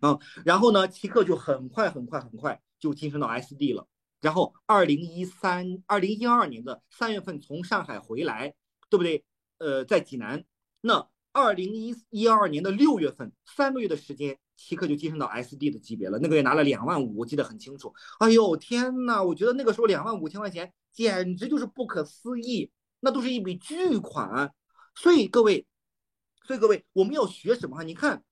[0.01, 3.87] 嗯，然后呢，奇克就很快很快很快就晋升到 SD 了。
[4.23, 8.55] 然后二零一三、二零一二年的三月份从上海回来，
[8.89, 9.23] 对不对？
[9.59, 10.43] 呃，在济南。
[10.81, 14.39] 那二零一一二年的六月份，三个月的时间。
[14.59, 17.95] 奇克就晋升到 SD 的级别了，那个月拿了两万五，我记得很清楚。
[18.19, 24.53] 哎呦天呐，我觉得那个时候两万五千块钱简直就是不可思议，那都是一笔巨款。
[24.97, 25.65] 所以各位，
[26.45, 27.85] 所以各位，我们要学什么？
[27.85, 28.25] 你看，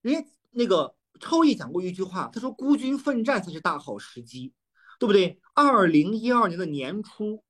[0.00, 4.54] 人家那个超毅讲过一句话，他说孤军奋战才是大好时机，
[4.98, 5.38] 对不对？
[5.54, 7.44] 二零一二年的年初，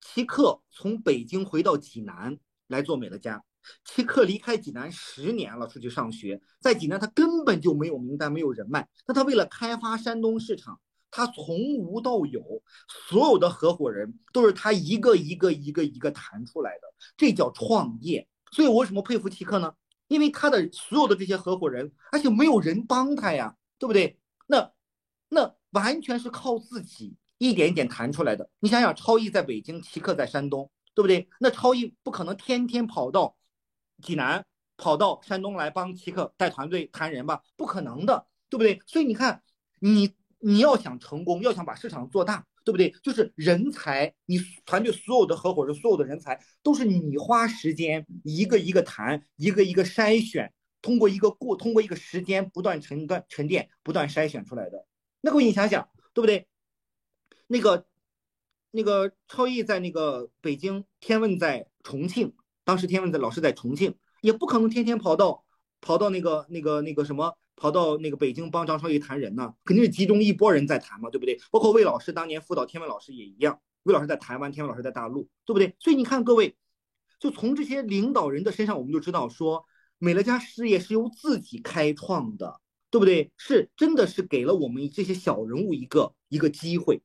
[0.00, 2.38] 奇克从北京回到济南
[2.68, 3.44] 来做美乐家。
[3.84, 8.88] 奇克离开济南十年了，出去上学，在济南他根本就没有名单，没有人脉。
[9.06, 10.78] 那他为了开发山东市场，
[11.10, 12.42] 他从无到有，
[13.08, 16.82] 所有的合伙人都是他一个一个一个一个谈出来的，
[17.16, 18.28] 这叫创业。
[18.52, 19.72] 所以我为什么佩服奇克呢？
[20.08, 24.18] 因为他的所有的这些合伙人，而且没有人帮他呀，对不对？
[24.46, 24.72] 那
[25.28, 28.48] 那完全是靠自己一点一点谈出来的。
[28.60, 31.28] 你想想，超毅在北京，奇克在山东，对不对？
[31.40, 33.36] 那超毅不可能天天跑到。
[34.02, 34.44] 济南
[34.76, 38.80] 跑到山东来帮奇克带团队谈人吧，不可能的，对不对？
[38.86, 39.42] 所以你看，
[39.80, 42.90] 你你要想成功，要想把市场做大，对不对？
[43.02, 54.86] 就是人才，你团队所有的合伙人，所有的人才都是你花时间一个一个谈，一个一个筛选，通过一个过，通过一个时间不断沉淀沉淀，不断筛选出来的。
[55.20, 56.46] 那各位你想想，对不对？
[57.48, 57.86] 那个
[58.70, 62.34] 那个超毅在那个北京，天问在重庆。
[62.68, 65.42] 当时天文的老师在重庆，也不可能天天跑到
[65.80, 71.40] 跑到那个那个那个什么，跑到那个北京帮张超毅谈人呢，肯定是集中一波人在谈嘛，对不对？
[71.50, 75.74] 包括魏老师当年辅导天文老师也一样，魏老师在台湾，天文老师在大陆，对不对？
[75.78, 76.58] 所以你看各位，
[77.18, 79.64] 就从这些领导人的身上，我们就知道说，
[79.96, 83.32] 美乐家事业是由自己开创的，对不对？
[83.38, 87.00] 是真的是给了我们这些小人物一个一个机会，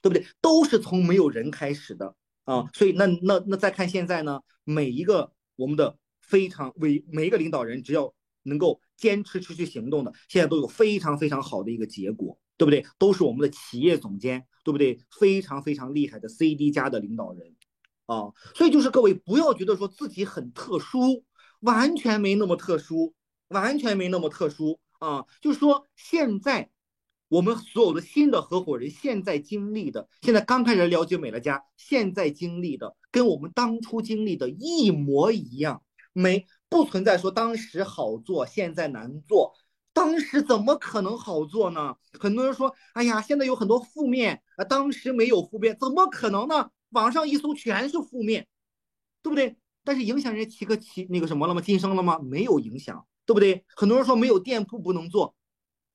[0.00, 0.26] 对不对？
[0.40, 2.14] 都是从没有人开始的。
[2.48, 12.86] 啊，所以那那那再看现在呢，每一个我们的非常为每一个领导人，只要能够坚持持续行动的，现在都有非常非常好的一个结果，对不对？
[12.98, 14.98] 都是我们的企业总监，对不对？
[15.20, 17.54] 非常非常厉害的 CD 加的领导人，
[18.06, 21.22] 啊，所以就是各位不要觉得说自己很特殊，
[21.60, 23.12] 完全没那么特殊，
[23.48, 26.70] 完全没那么特殊啊，就是说现在。
[27.28, 35.82] 我们所有的新的合伙人现在经历的，现在刚开始了解美乐家，现在经历的跟我们当初经历的一模一样，
[36.14, 39.52] 没不存在说当时好做，现在难做，
[39.92, 41.96] 当时怎么可能好做呢？
[42.18, 46.70] 很多人说，哎呀，现在有很多负面啊，当时没有负面，怎么可能呢？
[46.90, 48.46] 网上一搜全是负面，
[49.22, 49.58] 对不对？
[49.84, 51.60] 但是影响人家提个提那个什么了吗？
[51.60, 52.18] 晋升了吗？
[52.22, 53.66] 没有影响，对不对？
[53.76, 55.34] 很多人说没有店铺不能做。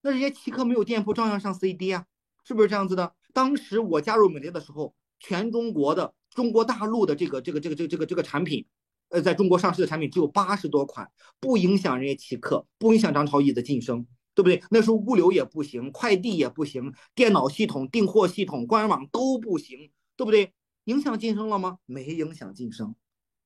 [0.06, 2.06] 那人家奇客没有店铺，照样上 CD 啊，
[2.44, 3.16] 是不是这样子的？
[3.32, 8.66] 当时我加入美的的时候，全中国的中国大陆的这个这个这个这个这个这个产品，
[9.08, 14.62] 呃，在中国上市的产品只有八十多款，不影响人家奇客，不影响张超毅的晋升，对不对？
[14.70, 20.52] 那时候物流也不行，快递也不行，电脑系统、订货系统、官网都不行，对不对？
[20.84, 21.78] 影响晋升了吗？
[21.86, 22.94] 没影响晋升，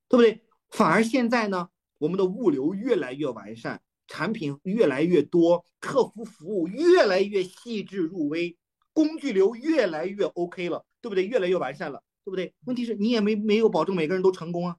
[0.09, 0.41] 对不对？
[0.71, 3.83] 反而现在呢，我们的物流越来越完善。
[4.07, 8.57] 产品越来越多，客服服务越来越细致入微，
[8.93, 11.25] 工具流越来越 OK 了，对不对？
[11.25, 12.53] 越来越完善了，对不对？
[12.65, 14.77] 问题是你也没没有保证每个人都成功啊，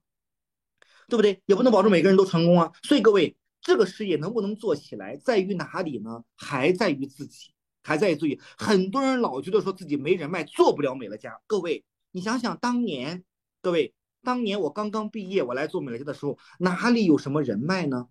[1.09, 1.43] 对不对？
[1.47, 2.73] 也不能保证每个人都成功啊。
[2.83, 6.25] 所以各位，这个事业能不能做起来，在于哪里呢？
[6.35, 11.41] 还在于自己，还在于自己很多人老觉得说自己没人脉，做不了美乐家。
[11.47, 13.25] 各位，你想想当年，
[13.61, 18.09] 各位当年我刚刚毕业，我来做美乐家的时候，哪里有什么人脉呢？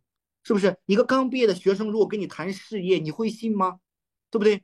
[0.48, 3.82] 是不是一个刚毕业的学生，如果跟你谈事业，你会信吗？
[4.32, 4.64] 对不对？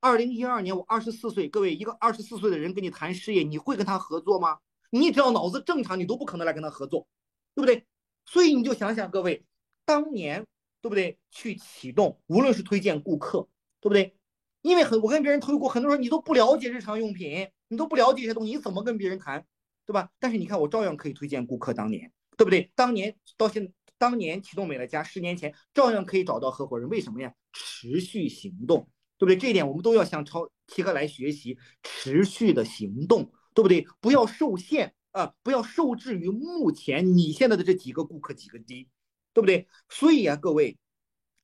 [0.00, 4.60] 二零一二年我二十四岁，各位，一个二十四岁的人跟你谈事业，你会跟他合作吗？
[4.88, 7.06] 你只要脑子正常，你都不可能来跟他合作，
[7.54, 7.84] 对不对？
[8.24, 9.44] 所以你就想想，各位，
[9.84, 10.46] 当年
[10.80, 11.18] 对不对？
[11.30, 13.46] 去启动，无论是推荐顾客，
[13.78, 14.16] 对不对？
[14.62, 19.44] 因为很我跟别人推过，很多人你都不了解日常用品，你都不了解这些东西，你怎么跟别人谈，
[19.84, 20.08] 对吧？
[20.18, 22.72] 但是你看我照样可以推荐顾客，当年对不对？
[22.74, 27.34] 当年到现当年启动美乐家，十年前照样可以找到合伙人，为什么呀？
[27.52, 29.36] 持续行动，对不对？
[29.36, 33.86] 这一点我们都要向超齐哥来学习，持续的行动，对不对？
[34.00, 38.88] 不要受限啊，不要受制于目前你现在的这几个顾客几个低，
[39.34, 39.68] 对不对？
[39.90, 40.78] 所以啊，各位。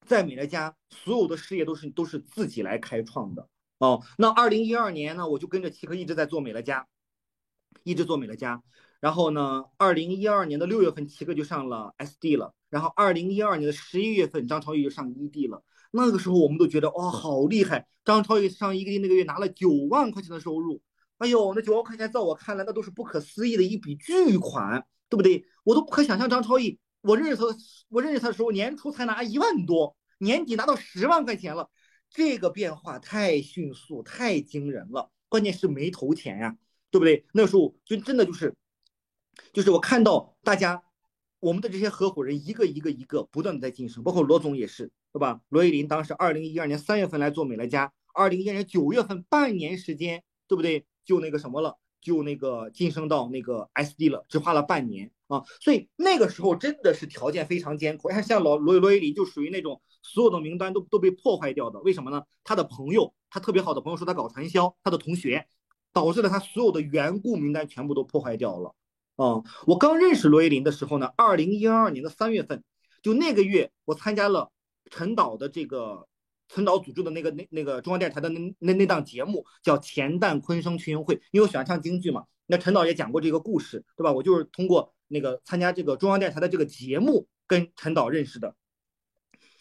[0.06, 4.04] 在美乐家，所有的事业都是都是自己来开创的哦。
[4.16, 6.86] 那二零一二年呢，我就跟着齐哥一直在做美乐家，
[7.82, 8.62] 一直做美乐家。
[9.00, 12.54] 然后呢，二零一二年的六月份，齐哥就上了 SD 了。
[12.70, 15.62] 然后二零一二年的十一月份，张超毅就上 ED 了。
[15.92, 17.86] 那个时候我们都觉得哇，好厉害！
[18.04, 20.82] 张超毅上 ED 那个月拿了九万块钱的收入，
[21.18, 25.44] 哎呦，那九万块钱在我看来那都是不可思议的一笔巨款，对不对？
[25.64, 26.78] 我都不可想象张超毅。
[27.02, 27.44] 我认识他，
[27.88, 31.70] 我认识他的时候，年初才拿一万多，年底拿到十万块钱了，
[32.10, 35.10] 这个变化太迅速，太惊人了。
[35.28, 36.56] 关键是没投钱呀，
[36.90, 37.24] 对不对？
[37.32, 38.54] 那时候就真的就是，
[39.52, 40.82] 就是我看到大家，
[41.40, 45.40] 我们的这些合伙人一个一个一个不断的在晋升，包括罗总也是，对吧？
[45.48, 50.86] 罗伊林当时二零一二年三月份来做美乐家，二零一二年九月份半年时间，对不对？
[51.04, 51.78] 就那个什么了。
[51.98, 58.06] 就那个晋升到那个 SD 了，只花了半年啊，所以那个时候真的是条件非常艰苦。
[58.06, 62.22] 看像老罗罗伊林就属于那种所有的名单都都被破坏掉的，为什么呢？
[62.44, 65.48] 他的朋友，他特别好的朋友说他搞传销，他的同学，
[65.92, 68.72] 导致了他所有的缘故名单全部都破坏掉了。
[69.16, 72.62] 啊，我刚认识罗伊林的时候呢，二零一二年的三月份，
[73.02, 74.50] 就那个月我参加了
[74.90, 76.06] 陈导的这个。
[76.48, 82.22] 陈导组织的那个那那个中央电视台的那那那档节目叫《钱蛋昆声群英会》，因为我喜欢唱京剧嘛。
[82.46, 84.12] 那陈导也讲过这个故事，对吧？
[84.12, 88.54] 我就是通过那个参加这个中央电视台的这个节目跟陈导认识的。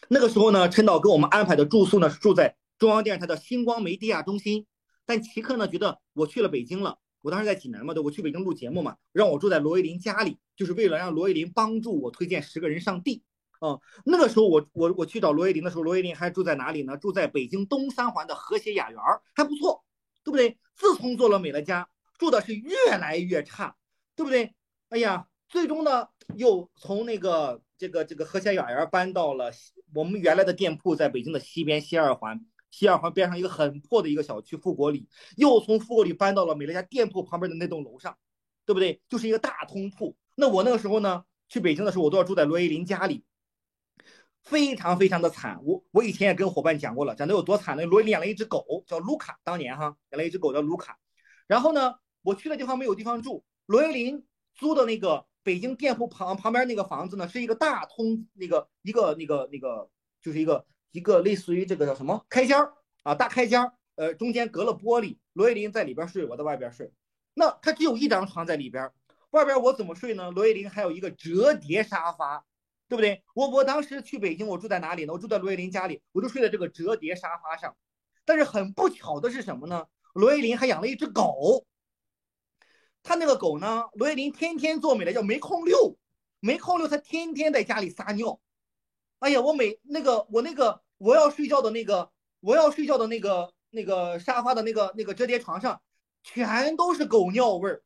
[0.10, 4.68] 那个时候呢，陈导给我们安排的住宿呢是住在中央电视台的星光梅地亚中心。
[5.08, 13.24] 但奇克呢觉得我去了北京了，我当时在济南嘛，对，我去北京录节目嘛，让我住在罗一林家里，就是为了让罗一林帮助我推荐十个人上地。
[13.60, 16.96] 哦，那个时候我我我去找罗一林的时候，罗一林还住在哪里呢？
[16.98, 19.00] 住在北京东三环的和谐雅园，
[19.34, 19.84] 还不错，
[20.24, 20.56] 对不对？
[20.76, 23.76] 自从做了美乐家，住的是越来越差，
[24.16, 24.54] 对不对？
[24.90, 29.52] 哎呀，最终呢，又从那个这个这个和谐雅园搬到了
[29.96, 32.40] 我们原来的店铺，在北京的西边西二环，
[32.76, 35.08] 西二环边上一个很破的一个小区富国里，
[35.38, 38.18] 又从富国里搬到了美乐家店铺旁边的那栋楼上，
[38.66, 39.02] 对不对？
[39.08, 40.18] 就是一个大通铺。
[40.36, 43.24] 那我那个时候呢，去北京的时候，我都要住在罗一林家里。
[44.44, 47.86] 非常非常的惨，我我以前也跟伙伴讲过了，讲的有多惨呢？
[47.86, 51.00] 罗伊养了一只狗叫卢卡，当年哈养了一只狗叫卢卡，
[51.48, 59.90] 然后呢，我去的地方没有地方住，罗伊林租的那个北京店铺旁旁边那个房子呢，是一个大通那个一个那个那个
[60.22, 60.64] 就是一个
[60.96, 66.92] 一个类似于这个叫什么开间儿啊大开间儿，呃中间隔了玻璃，罗伊林在里边睡，我在外边睡，
[67.34, 68.90] 那他只有一张床在里边，
[69.32, 70.32] 外边我怎么睡呢？
[70.32, 72.46] 罗伊林还有一个折叠沙发。
[72.88, 73.24] 对不对？
[73.34, 75.14] 我我当时去北京，我住在哪里呢？
[75.14, 77.76] 我住在罗伊林家里，我就睡在这个折叠沙发上。
[78.26, 79.88] 但是很不巧的是什么呢？
[80.14, 81.66] 罗伊林还养了一只狗。
[83.02, 83.86] 他那个狗呢？
[83.94, 85.98] 罗伊林天天做美的叫没空遛，
[86.40, 88.40] 没空遛，他天天在家里撒尿。
[89.18, 95.82] 哎呀，我每那个我那个我要睡觉的那个我要睡觉的那个那个沙发的那个那个折叠床上，
[96.24, 97.84] 全都是狗尿味儿。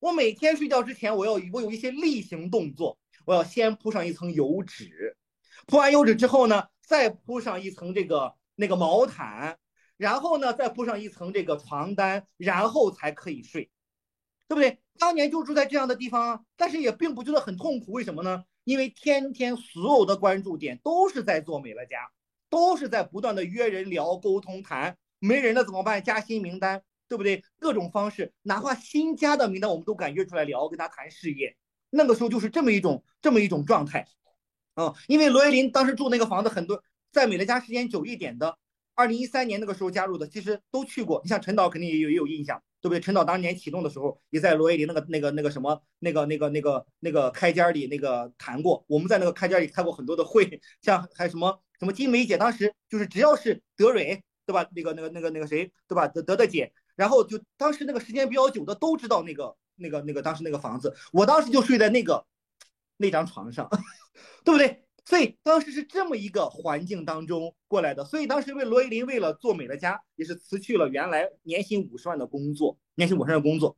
[0.00, 2.98] 我每天睡觉之前，我要我有一些例行动作。
[3.26, 5.16] 我要先铺上一层油纸，
[5.66, 9.56] 铺完油纸之后呢，再铺上一层这个那个毛毯，
[9.96, 13.70] 然后呢，再铺上一层这个床单，然后才可以睡，
[14.46, 14.78] 对不对？
[14.98, 17.92] 当年就住在这样的地方啊，但是也并不觉得很痛苦。
[17.92, 18.44] 为什么呢？
[18.64, 22.10] 因为天天所有的关注点都是在做美乐家，
[22.50, 24.96] 都是在不断的约人聊、沟通、谈。
[25.20, 26.02] 没人了怎么办？
[26.02, 27.42] 加新名单，对不对？
[27.58, 31.56] 各种方式，哪怕新加的名单，我们都敢约出来聊，跟他谈事业。
[31.88, 34.06] 那个时候就是这么一种这么一种状态，
[34.74, 38.58] 啊，因为罗伊林当时住那个房子，很多在美乐家时间久一点的，
[38.94, 41.22] 二零一三年那个时候加入的，其实都去过。
[41.24, 43.00] 你像陈导肯定也有也有印象，对不对？
[43.00, 48.84] 陈导当年启动的时候，也在罗伊林那个那个那个什么那个那个那个那个开间里那个谈过。
[48.86, 54.68] 我们在那个开间里开过很多的会，像还有什么什么金梅姐，当时就是只要是德蕊，对吧？
[54.74, 56.06] 那个那个那个那个谁，对吧？
[56.08, 59.56] 德德的姐，然后就当时那个时间比较久的都知道那个。
[59.76, 62.24] 那个那个当时那个房子，我当时就睡在那个
[62.96, 63.68] 那张床上，
[64.44, 64.83] 对不对？
[65.04, 68.04] 所以当时是这么一个环境当中过来的。
[68.04, 73.76] 所以当时为罗伊林为了做美乐家，也是辞去了原来年薪五十万的工作，年薪五十万的工作。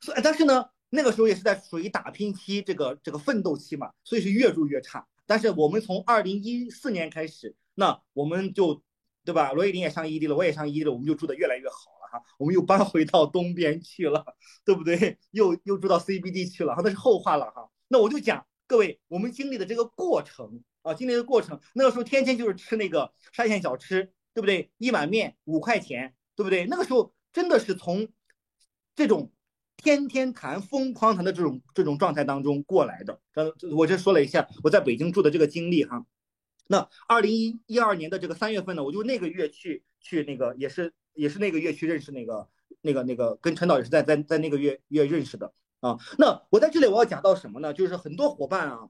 [0.00, 5.06] 所以但是呢，那个时候也是在属于打拼期，这个这个奋斗期嘛，所以是越住越差。
[5.26, 8.82] 但是我们从二零一四年开始，那我们就。
[9.22, 9.52] 对吧？
[9.52, 12.24] 罗伊林也上异地了，我也上异地了，我们就住的越来越好了哈。
[12.38, 14.24] 我们又搬回到东边去了，
[14.64, 15.18] 对不对？
[15.32, 17.68] 又又住到 CBD 去了，哈，那是后话了哈。
[17.88, 24.70] 那我就讲各位，我们经历的这个过程啊，经历的过程，那个时候天天就是吃那个沙县小吃，对不对？
[24.78, 26.66] 一碗面五块钱，对不对？
[26.66, 28.06] 那个时候真的是从
[28.94, 29.32] 这种
[29.76, 33.20] 天天谈、疯狂谈的这种这种状态当中过来的。
[33.34, 36.06] 呃，我这说了一下我在北京住的这个经历哈。
[36.68, 42.48] 那二零一一二年的这个三月份呢，我就那个月去去那个也是也是那个月去认识那个
[42.82, 45.98] 那个那个跟陈导也是在在在那个月月认识的啊。
[46.18, 47.72] 那我在这里我要讲到什么呢？
[47.72, 48.88] 就是很多伙伴啊，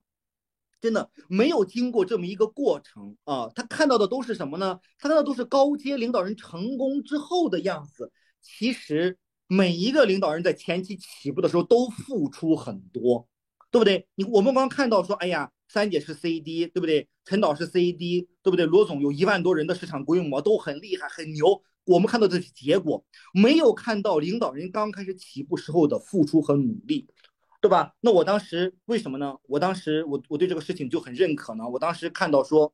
[0.80, 4.78] 真的没有经过这么一个过程啊，他看到的都是什么呢？
[4.98, 8.12] 他看到都是高阶领导人成功之后的样子。
[8.40, 13.28] 其实每一个领导人在前期起步的时候都付出很多，
[13.70, 14.06] 对不对？
[14.14, 15.50] 你我们光看到说，哎呀。
[15.72, 17.08] 三姐是 CD，对不对？
[17.24, 18.66] 陈导是 CD，对不对？
[18.66, 21.62] 罗总有一万多人的市场规模，都很厉害，很牛。
[21.90, 27.08] 我们看到的结果，没有看到领导人刚开始起步时候的付出和努力，
[27.60, 27.94] 对吧？
[28.00, 29.36] 那我当时为什么呢？
[29.48, 31.68] 我当时我我对这个事情就很认可呢。
[31.68, 32.72] 我当时看到说，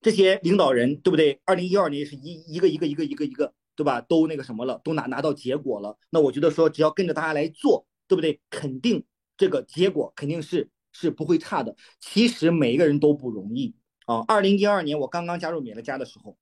[0.00, 1.40] 这些领导人，对不对？
[1.44, 4.00] 二零一二年是一一个一个一个一个一个，对吧？
[4.02, 5.96] 都那个什么了，都拿拿到结果了。
[6.10, 8.40] 那我觉得说，只要跟着大家来做，对不对？
[8.50, 9.04] 肯定
[9.36, 10.70] 这个结果肯定是。
[10.94, 11.74] 是不会差的。
[12.00, 14.22] 其实每一个人都不容易啊。
[14.28, 16.36] 二零一二年我刚刚加入米勒家的时候，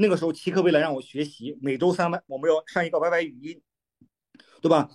[0.00, 3.60] 那个时候奇客为了让我学习，每周三班我们要上一个 YY 语音，
[4.62, 4.88] 对吧？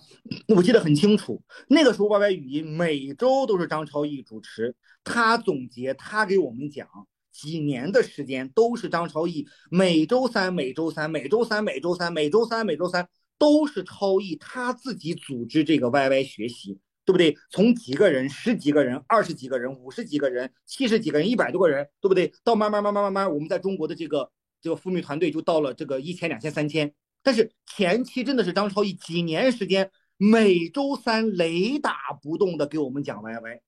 [0.48, 6.88] 我记得很清楚，那个时候 YY 语音每周都是张超毅主持，他总结，他给我们讲，
[7.30, 16.80] 几年的时间都是张超毅，每周三、每周三、每周三、每周三、每周三、每周三都是超毅他自己组织这个 YY 学习。
[17.06, 17.36] 对不对？
[17.50, 22.32] 从几个人、十几个人、二十几个人、五十几个人、七十几个人、一百多个人，对不对？
[22.42, 24.28] 到慢慢、慢慢、慢慢，我们在中国的这个
[24.66, 26.92] 这个复密团队就到了这个一千、两千、三千。
[27.22, 33.60] 但是前期真的是张超毅几年时间，每周三雷打不动的给我们讲 YY。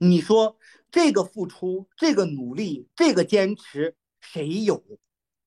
[0.00, 0.56] 你说
[0.90, 4.82] 这个付出、这个努力、这个坚持，谁有？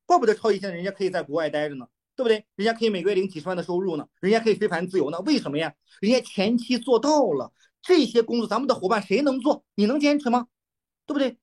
[0.06, 1.88] 怪不得超毅现在人家可以在国外待着呢。
[2.16, 2.46] 对不对？
[2.56, 5.74] 人家可以每个月领几十万的收入呢，人家可以非凡自由呢，为什么呀？
[6.00, 9.66] 人家前期做到了这些工作，咱们的伙伴谁能做？
[9.76, 10.48] 你能坚持吗？
[11.06, 11.38] 对不对？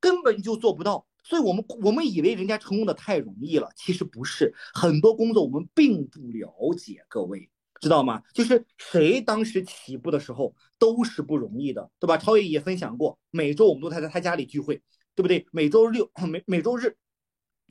[0.00, 1.06] 根本就做不到。
[1.22, 4.54] 所以我们我们以为人家成功的太容易了，其实不是。
[4.74, 7.48] 很多工作我们并不了解，各位
[7.80, 8.22] 知道吗？
[8.32, 12.16] 就是谁当时起步的时候都是不容易的，对吧？
[12.16, 14.82] 超爷也分享过，每周我们都在在他家里聚会，
[15.14, 15.46] 对不对？
[15.52, 16.96] 每周六每每周日。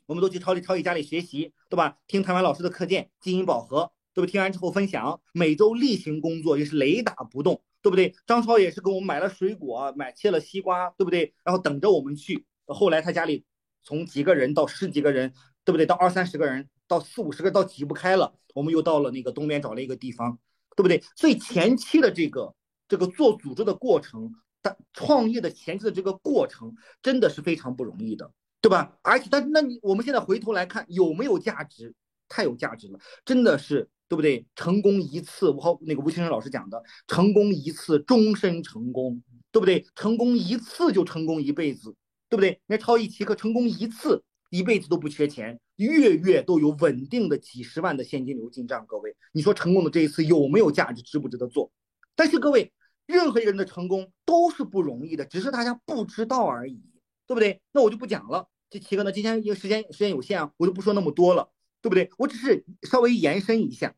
[0.07, 1.97] 我们都去超力超毅家里学习，对吧？
[2.05, 4.31] 听台湾老师的课件，金银宝盒，对不对？
[4.31, 8.13] 听完之后分享，每周例行工作也是雷打不动，对不对？
[8.27, 11.33] 张超也是给我们买了水果，买切了西瓜，对不对？
[11.45, 12.45] 然后等着我们去。
[12.73, 13.45] 后来他家里
[13.83, 15.85] 从几个人到十几个人，对不对？
[15.85, 20.39] 到二三十个人，到四五十个，到挤不开了，我们又到了那个东边找了一个地方，
[20.75, 21.03] 对不对？
[21.15, 22.53] 所以前期的这个
[22.87, 24.31] 这个做组织的过程，
[24.61, 28.31] 但创业的前期的这个过程，真的是非常不容易的。
[28.63, 28.95] 对吧？
[29.01, 31.95] 而且，但那你我们现在回头来看，有没有价值？
[32.29, 34.45] 太有价值了，真的是，对不对？
[34.55, 39.19] 成功一次，我和那个吴清生老师讲的，成功一次，终身成功，
[39.51, 39.83] 对不对？
[39.95, 41.95] 成功一次就成功一辈子，
[42.31, 42.61] 对不对？
[42.65, 48.85] 那超一奇客成功一次，一辈子都不缺钱，月月都有稳定的几十万的现金流进账。
[48.87, 51.01] 各位，你说成功的这一次有没有价值？
[51.01, 51.69] 值不值得做？
[52.15, 52.71] 但是各位，
[53.05, 56.81] 任何一个人的成功都是不容易的，只是大家不知道而已。
[57.27, 57.61] 对不对？
[57.71, 58.49] 那我就不讲了。
[58.69, 61.49] 这七个呢，今天因为时间时间有限啊，我就不说那么多了，
[61.81, 62.09] 对不对？
[62.17, 63.95] 我只是稍微延伸一下，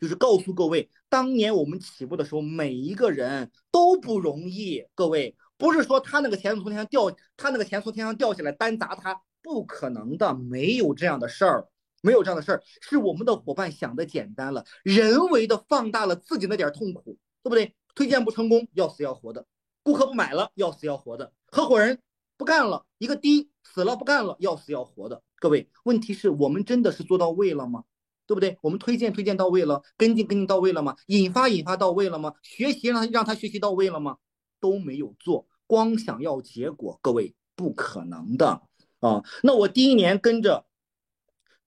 [0.00, 4.84] 就是告诉各位，当年我们起步的时候，每一个人都不容易。
[4.94, 11.68] 各位，不是说他那个钱从天上掉，他那个钱从天上掉下来单砸他，不可能的，没有这样的事儿，
[12.02, 17.76] 没有这样的事儿，是我们的伙伴想的简单了，人为的放大了自己那点痛苦，对不对？
[17.94, 19.42] 推荐不成功，要死要活的；
[19.84, 22.00] 顾客不买了，要死要活的；合伙人。
[22.36, 25.22] 不干了，一个低死了，不干了，要死要活的。
[25.36, 27.84] 各位，问题是我们真的是做到位了吗？
[28.26, 28.58] 对不对？
[28.62, 30.96] 我们推荐推荐到位了，跟进跟进到位了吗？
[31.06, 32.34] 引发引发到位了吗？
[32.42, 34.16] 学习让让他学习到位了吗？
[34.58, 38.60] 都没有做，光想要结果，各位不可能的
[39.00, 39.24] 啊！
[39.42, 40.66] 那我第一年跟着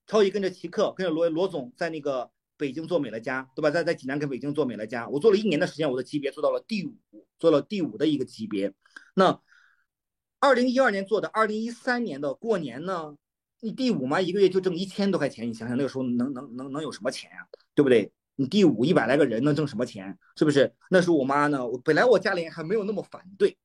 [0.06, 3.68] 超毅，跟着奇客，跟着罗罗总在那个北京做美乐家，对吧？
[3.68, 6.94] 在在济南跟北京做美乐家，我做了一年的时间，我的级别做到了第五，
[7.40, 8.72] 做了第五的一个级别。
[9.14, 9.40] 那。
[10.38, 13.16] 二零一二年做的，二零一三年的过年呢，
[13.60, 17.38] 你第五嘛，一个月就挣一千多块钱，你想想那个时候能能能能有什么钱呀，
[17.74, 18.12] 对不对？
[18.36, 20.16] 你第五一百来个人能挣什么钱？
[20.36, 20.72] 是不是？
[20.90, 23.56] 那时候我妈呢，我本来我家里人还没有那么反对，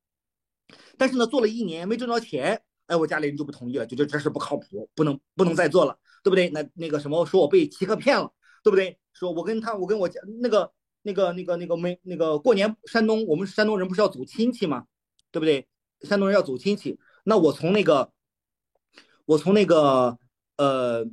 [0.96, 6.48] 但是呢，做了一年没挣着钱，哎，我家里人就不同意了，觉得这事不靠谱，不能不能再做了，对不对？
[6.50, 8.98] 那那个什么，说我被奇客骗了，对不对？
[9.12, 14.86] 说我跟他，我跟我家那个那个那个那个没那个过年，山东我们山东人不是要走亲戚吗？
[15.30, 15.66] 对不对？
[16.02, 18.12] 山东人要走亲戚，那我从那个
[19.24, 20.18] 我从那个
[20.56, 21.06] 呃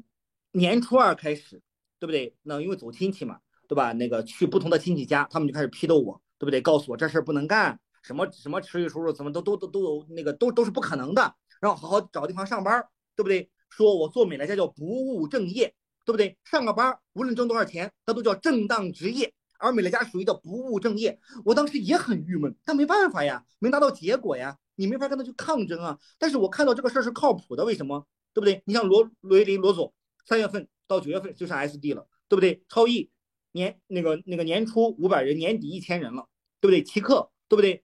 [0.51, 1.62] 年初二开始，
[1.99, 2.36] 对不对？
[2.41, 3.93] 那因为走亲戚嘛，对吧？
[3.93, 6.60] 那个去不同的亲戚家，他们就开始批斗我，对不对？
[6.60, 7.80] 告诉我这事儿不能干，
[8.10, 11.36] 什么什么持续收入，怎么都都都都有那个都都是不可能的。
[11.62, 12.84] 然后好好找个地方上班，
[13.16, 13.51] 对不对？
[13.70, 16.36] 说我做美莱家叫不务正业，对不对？
[16.43, 21.20] 上个班无论挣多少钱，它都叫正当职业，而美莱家属于叫不务正业。
[21.45, 25.99] 我当时也很郁闷，但没办法呀，没拿到结果呀，你没法跟他去抗争啊。
[26.18, 28.07] 但是我看到这个事儿是靠谱的，为什么？
[28.34, 28.64] 对不对？
[28.66, 29.93] 你像罗罗伊林罗总，
[30.26, 32.64] 三月份到九月份就上 SD 了，对不对？
[32.68, 33.12] 超亿
[33.51, 36.26] 年那个那个年初五百人，年底一千人了，
[36.60, 36.82] 对不对？
[36.84, 37.84] 奇客对不对？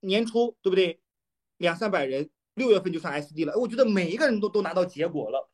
[0.00, 1.00] 年初对不对？
[1.56, 2.30] 两三百人。
[2.54, 5.48] 六月份就算 SD 了，我觉得每一个人都都拿到结果了。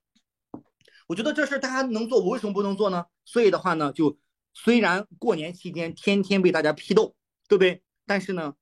[1.07, 3.05] 我觉得这事大家能做，我为什么不能做呢？
[3.25, 4.19] 所以的话呢，就
[4.55, 7.15] 虽然过年期间天天被大家批斗，
[7.47, 7.83] 对不对？
[8.07, 8.55] 但是呢，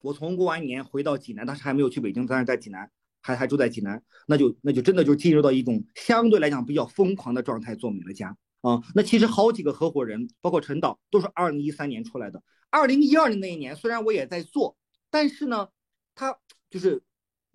[0.00, 2.90] 我从过完年回到济南，当时还没有去北京，当时在济南，
[3.20, 8.82] 还还住在济南，那就那就真的就进入到一种相对来讲比较疯狂的状态，做美乐家啊。
[8.94, 12.42] 那其实好几个合伙人，包括陈导，都是二零一三年出来的。
[12.70, 14.76] 二零一二年那一年，虽然我也在做，
[15.12, 15.68] 但是呢，
[16.16, 16.36] 他
[16.68, 17.04] 就是。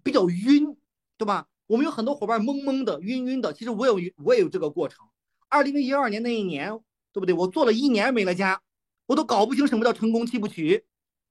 [0.03, 0.77] 比较晕，
[1.17, 1.49] 对吧？
[1.65, 3.51] 我们有很多伙伴懵懵的、晕晕的。
[3.51, 5.05] 其实我有，我也有这个过程。
[5.49, 6.69] 二零一二年那一年，
[7.11, 7.35] 对不对？
[7.35, 8.61] 我做了一年美乐家，
[9.05, 10.85] 我都搞不清什么叫成功七部曲，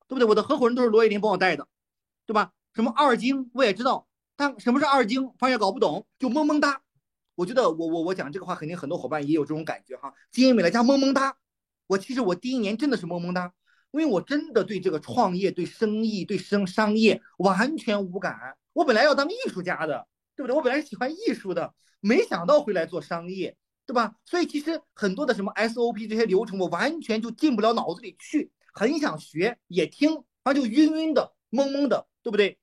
[0.07, 0.29] 对不对？
[0.29, 1.67] 我的合伙人都是罗叶林帮我带的，
[2.27, 2.53] 对吧？
[2.75, 4.07] 什么二经我也知道，
[4.37, 6.83] 但什么是二经，反正也搞不懂，就懵懵哒。
[7.35, 10.13] 我觉得我我我讲这个话，肯定很多伙伴也有这种感觉哈。
[10.31, 11.39] 经营美乐家懵懵哒，
[11.87, 13.55] 我其实我第一年真的是懵懵哒。
[13.93, 18.57] 因为我真的对这个创业、对生意、对商商业完全无感。
[18.73, 20.07] 我本来要当艺术家的，
[20.37, 20.55] 对不对？
[20.55, 23.57] 我本来是喜欢艺术的，没想到会来做商业，
[23.87, 24.17] 对吧？
[24.25, 28.51] 所以其实很多的什么 SOP 这些流程，我完全就进不了脑子里去。
[28.73, 32.59] 很想学，也听，反正就晕晕的、懵懵的，对不对？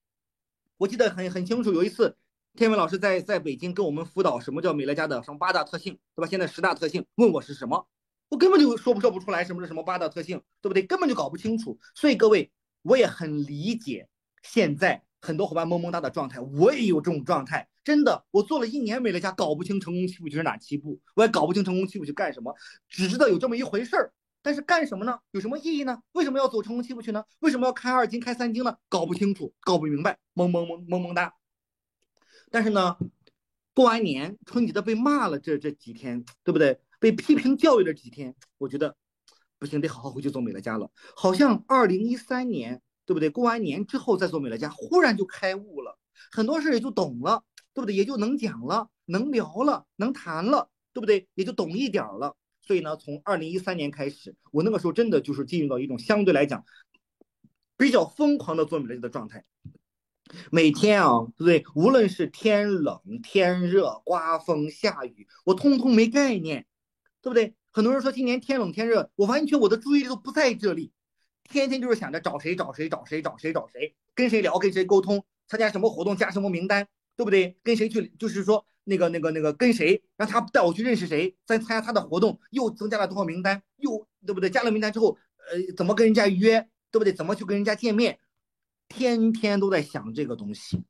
[0.78, 2.16] 我记得很很清楚，有一次
[2.54, 6.28] 天文老师在在北京跟我们辅导什么叫美乐家的什么八大特性，对吧？
[6.28, 7.88] 现在十大特性，问我是什么？
[8.34, 10.82] 我根本就说不说不出来什么是什么八大特性，对不对？
[10.82, 11.78] 根本就搞不清楚。
[11.94, 14.08] 所以各位，我也很理解
[14.42, 17.70] 现在很多伙伴懵懵哒的状态，我也有这种状态。
[17.84, 22.56] 真的，我做了一年美乐家，搞不清成功七步曲是哪七步，我也搞不清成功七步曲干什么，
[22.90, 24.12] 只知道有这么一回事儿。
[24.42, 25.20] 但是干什么呢？
[25.30, 26.02] 有什么意义呢？
[26.14, 27.24] 为什么要走成功七步曲呢？
[27.42, 28.76] 为什么要开二经、开三经呢？
[28.90, 31.36] 搞不清楚，搞不明白，懵懵懵懵懵哒。
[32.50, 32.98] 但是呢，
[33.76, 36.80] 过完年春节的被骂了这这几天，对不对？
[37.04, 38.96] 被批评教育了几天，我觉得
[39.60, 40.90] 不行，得好好回去做美乐家了。
[41.18, 43.30] 好像二零一三年，对不对？
[43.30, 46.00] 过完年之后再做美乐家，忽然就开悟了，
[46.32, 47.44] 很多事也就懂了，
[47.74, 47.94] 对不对？
[47.94, 51.28] 也就能讲了，能聊了，能谈了，对不对？
[51.34, 52.38] 也就懂一点了。
[52.62, 56.64] 所以呢，从二零一三年开始，我那个时候真的就是进入到一种相对来讲
[57.76, 59.44] 比较疯狂的做美乐家的状态。
[60.52, 61.66] 每天啊，对不对？
[61.76, 66.66] 无论是天冷天热、刮风下雨，我通通没概念。
[67.24, 67.56] 对不对？
[67.72, 70.92] 很多人说今年天冷天热，我完全我的注意力都不在这里，
[71.50, 77.58] 天天就是想着找谁找谁找谁找谁找谁，跟谁聊跟谁沟通，参加什么活动加什么名单，对不对？
[77.64, 84.50] 跟谁去就是说那个那个那个跟谁让他带我去认识谁，再参加他的活动又增加了多少名单，又对不对？
[84.50, 85.18] 加了名单之后，
[85.50, 87.14] 呃，怎么跟人家约，对不对？
[87.14, 88.20] 怎么去跟人家见面，
[88.90, 90.84] 天天都在想这个东西，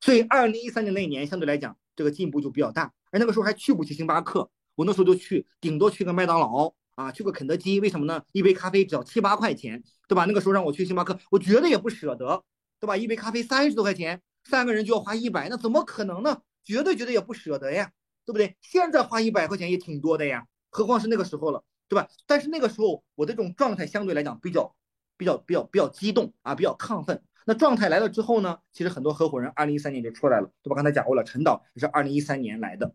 [0.00, 4.50] 所以二零一三年那一年相对来讲这个进步就比较大，而那个时候还去不起星巴克。
[4.74, 8.22] 我那时候就去，顶多去个麦当劳啊，去个肯德基，为什么呢？
[8.32, 10.24] 一杯咖啡只要七八块钱，对吧？
[10.24, 12.42] 那个时候让我去星巴克，我觉得也不舍得，
[12.80, 12.96] 对吧？
[12.96, 16.42] 一杯咖啡三十多块钱，三个人就要花一百，那怎么可能呢？
[16.64, 17.90] 绝对绝对也不舍得呀，
[18.24, 18.56] 对不对？
[18.60, 22.08] 现在花一百块钱也挺多的呀，何况是那个时候了，对吧？
[22.26, 24.74] 但是那个时候我的这种状态相对来讲比较、
[25.16, 27.22] 比较、比较、比较激动啊，比较亢奋。
[27.46, 30.76] 那状态来了之后呢，其实很多合伙人二零一三年就出来了，对吧？
[30.76, 32.94] 刚才讲过了，陈导也是二零一三年来的。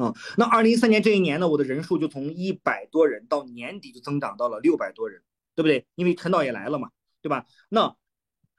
[0.00, 5.20] 啊，那二零一三年这一年呢，我的人数就从一百多人到年底就增长到了六百多人，
[5.54, 5.86] 对不对？
[5.94, 6.88] 因为陈导也来了嘛，
[7.20, 7.44] 对吧？
[7.68, 7.94] 那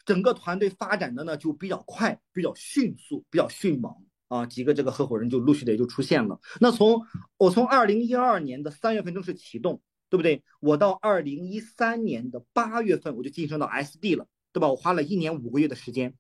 [0.05, 3.91] 整个团队发展的呢就比较快，比较迅速，比较迅猛
[4.27, 6.39] 啊，几个这个合伙人就陆续的也就出现了。
[6.59, 7.01] 那从
[7.37, 10.43] 我从二零一二年的三月份正式启动，对不对？
[10.59, 14.27] 我到二零一三年的八月份我就晋升到 SD 了。
[14.53, 14.67] 对吧？
[14.67, 16.13] 我花了一年五个月的时间。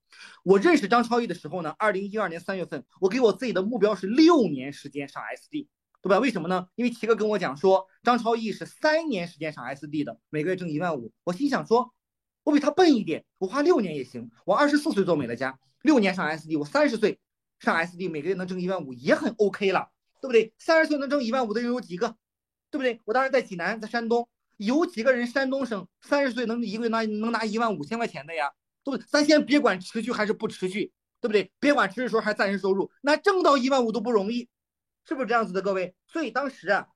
[0.43, 5.67] 我认识张超毅的时候呢，二零一二年三月份，我给我自己的目标是六年时间上 SD，
[6.01, 6.19] 对吧？
[6.19, 6.67] 为什么呢？
[6.75, 11.11] 因为齐哥跟我讲说，张超毅是三年时间上 SD 的，每个月挣一万五。
[11.23, 11.93] 我心想说，
[12.43, 14.31] 我比他笨一点，我花六年也行。
[14.45, 17.19] 我二十四岁做美乐家，六年上 SD，我三十岁
[17.59, 19.89] 上 SD，每个月能挣一万五也很 OK 了，
[20.21, 20.53] 对不对？
[20.57, 22.15] 三十岁能挣一万五的人有几个？
[22.71, 23.01] 对不对？
[23.05, 24.29] 我当时在济南，在山东，
[24.65, 28.51] 有几个人山东省三十岁能一个月拿能拿一万五千块钱的呀？
[28.83, 29.05] 对不对？
[29.09, 31.51] 咱先别管持续还是不持续，对不对？
[31.59, 34.49] 别管持续时候还是暂时收入，那挣到一万五都不容易，
[35.07, 35.95] 是不是这样子的，各位？
[36.07, 36.87] 所以当时啊。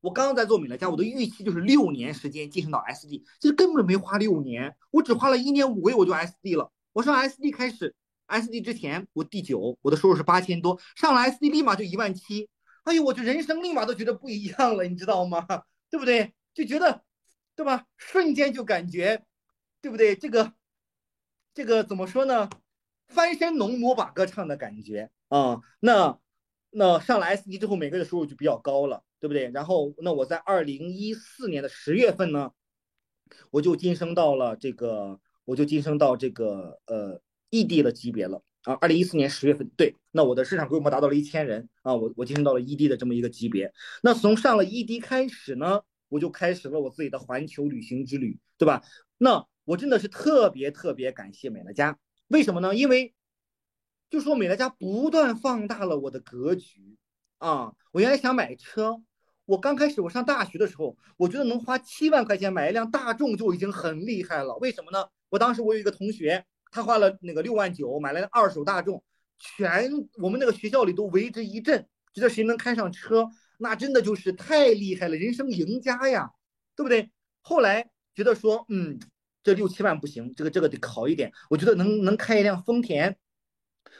[0.00, 6.72] 我刚刚在做美乐家，我的预期就是六年时间晋升到 SD，其实根本没花六年，我只花了一年五个月我就 SD 了。
[6.92, 7.94] 我上 SD 开始
[8.26, 12.48] ，SD 之前我第九，我的收入是八千多，上了 SD 立马就一万七，
[12.82, 15.46] 哎呦，我就人生立马都觉得不一样了，你知道吗？
[15.88, 16.34] 对不对？
[16.54, 17.02] 就觉得，
[17.56, 17.86] 对吧？
[17.96, 19.24] 瞬间就感觉，
[19.80, 20.16] 对不对？
[20.16, 20.52] 这个，
[21.54, 22.48] 这个怎么说呢？
[23.08, 26.18] 翻身农奴把歌唱的感觉啊，那。
[26.74, 29.50] 那上了 SD 之后，每个月收入就比较高了，对不对？
[29.50, 32.50] 然后，那我在二零一四年的十月份呢，
[33.50, 38.72] 我就晋升到了这个，我就晋升到这个呃 ED 的级别了啊。
[38.80, 43.70] 二零一四年十月份，对，那我的市场规模达到了一千人啊，我我晋升到了 ED 的这么一个级别。
[44.02, 45.82] 那从上了 ED 开始呢，
[46.12, 48.84] 我就开始了我自己的环球旅行之旅，对吧？
[49.16, 51.98] 那我真的是特别特别感谢美乐家，
[52.28, 52.74] 为什么呢？
[52.74, 53.14] 因为
[54.10, 56.98] 就说美乐家不断放大了我的格局
[57.38, 57.72] 啊！
[57.92, 59.00] 我原来想买车，
[59.46, 64.54] 我刚开始我上大学的时候，我觉得能花七万块钱买一辆大众就已经很厉害了。
[64.58, 65.08] 为什么呢？
[65.30, 69.02] 我当时我有一个同学，他花了那个六万九买了二手大众，
[69.38, 69.90] 全
[70.20, 73.26] 我们那个学校里都为之一振，觉得谁能开上车，
[73.62, 76.30] 那真的就是太厉害了，人生赢家呀，
[76.76, 77.10] 对不对？
[77.40, 78.98] 后来觉得说，嗯，
[79.42, 83.16] 这六七万不行，这个这个得好一点，我觉得能能开一辆丰田。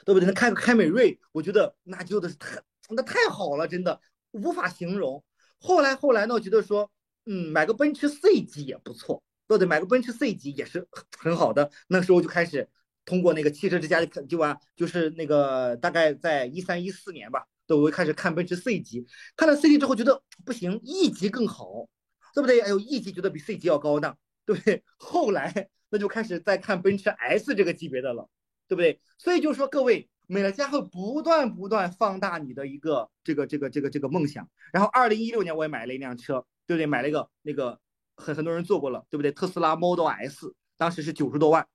[0.05, 0.27] 对不对？
[0.27, 2.61] 能开个凯美瑞，我觉得那就的是太
[2.91, 4.01] 那太好了，真的
[4.31, 5.23] 无法形容。
[5.59, 6.91] 后来后来呢，我觉得说，
[7.27, 9.67] 嗯，买个奔驰 C 级也不错，对不对？
[9.67, 10.89] 买个奔驰 C 级也是
[11.19, 11.71] 很好的。
[11.89, 12.69] 那时候就开始
[13.05, 19.07] 通过那个汽车之家就啊，就是那个大概在一三一四年吧，对，我开始看奔驰 C 级，
[19.37, 21.89] 看了 C 级之后觉得不行，E 级更好，
[22.35, 22.61] 对不对？
[22.61, 24.83] 哎呦，E 级觉得比 C 级要高档，对不对？
[24.99, 28.29] 后来那就开始在看奔驰 S 这个级别的了。
[28.69, 28.99] 对不对？
[29.19, 34.49] 所以就是说，各位，美乐家会不断不断放大你的一个这个这个这个这个梦想。
[34.73, 36.87] 然后，二零一六年我也买了一辆车，对不对？
[36.87, 37.79] 买了一个那个
[38.17, 39.31] 很很多人坐过了，对不对？
[39.31, 41.67] 特斯拉 Model S，当时是九十多万，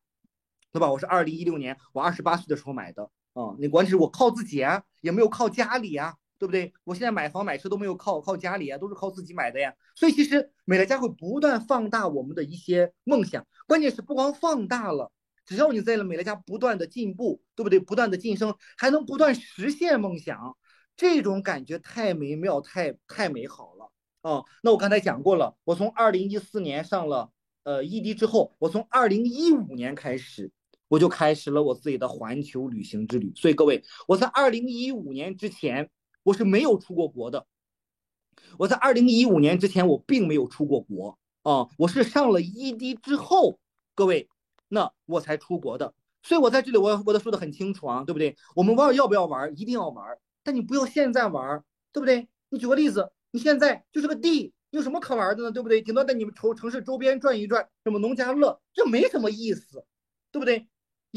[0.71, 0.89] 对吧？
[0.91, 3.55] 我是二零一六年我二十八岁的时候买的啊。
[3.59, 6.73] 那关键是我靠自己啊，也没有靠家里啊，对不对？
[6.83, 9.73] 我现在买房买车都没有靠靠家里啊，都是靠自己买的呀。
[9.95, 15.11] 所以其实美乐家会不断放大我们的一些梦想，关键是不光放大了。
[15.45, 17.79] 只要你在了美乐家不断的进步，对不对？
[17.79, 20.57] 不断的晋升，还能不断实现梦想，
[20.97, 23.89] 这种感觉太美妙，太太美好了
[24.23, 24.43] 啊！
[24.61, 27.31] 那我刚才讲过了，我从二零一四年上了
[27.63, 30.51] 呃 ED 之后，我从二零一五年开始，
[30.87, 33.31] 我就开始了我自己的环球旅行之旅。
[33.35, 35.89] 所以各位，我在二零一五年之前，
[36.23, 37.45] 我是没有出过国的。
[38.57, 41.67] 我在二零一五年之前，我并没有出过国啊！
[41.77, 43.59] 我是上了 ED 之后，
[43.95, 44.29] 各位。
[44.69, 48.35] 那我才出国的，所以我在这里，我我都说的很清楚啊，对不对？
[48.53, 49.49] 我们玩要不要玩？
[49.57, 51.63] 一定要玩，但你不要现在玩，
[51.93, 52.27] 对不对？
[52.49, 55.51] 你举个例子，你现在就是个地，有什么可玩的呢？
[55.53, 55.81] 对不对？
[55.81, 59.85] 顶多在你们城城市周边转一转，什么农家乐，这没什么意思，
[60.31, 60.67] 对不对？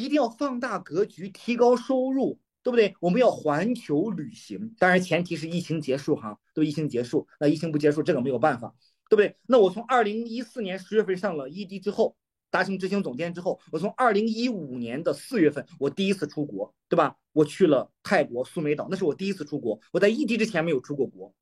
[0.01, 2.95] 一定要放大格局，提高收入，对不对？
[3.01, 8.75] 我们要环球旅行，当然前提是疫情结束哈，都疫情结束，那疫情不结束，这个没有办法，
[9.09, 9.37] 对不对？
[9.47, 12.17] 那我从二零一四年十月份上了 ED 之后。
[12.53, 17.17] 达成执行总监之后，我从二零一五年的四月份，我第一次出国，对吧？
[17.33, 19.81] 我去了泰国苏梅岛，那是我第一次出国。
[19.93, 21.33] 我在异地之前没有出过国，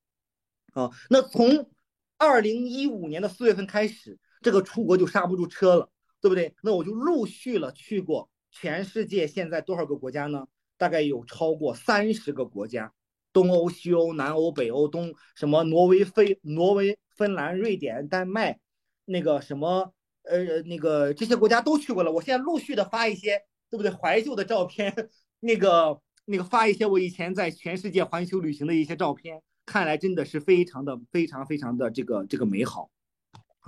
[0.74, 1.70] 啊，那从
[2.18, 5.90] 二零一五年的四月份开始，这个出国就刹不住车了，
[6.20, 6.54] 对不对？
[6.62, 10.46] 那我就陆续了去过全世界现在多少个国家呢？
[10.76, 12.92] 大概有超过三十个国家，
[13.32, 18.58] 东欧、西欧、南欧、北欧、东什么挪威、非、挪威、芬兰、瑞典、丹麦，
[19.04, 19.92] 那个什么。
[20.24, 23.40] 呃，那个这些国家都去过了，我现在陆续的发一些，
[23.70, 23.90] 对不对？
[23.90, 24.94] 怀旧的照片，
[25.40, 32.90] 那个那个发一些我以前在全世界环球旅行的一些照片，看来真的是非常的非常非常的这个这个美好，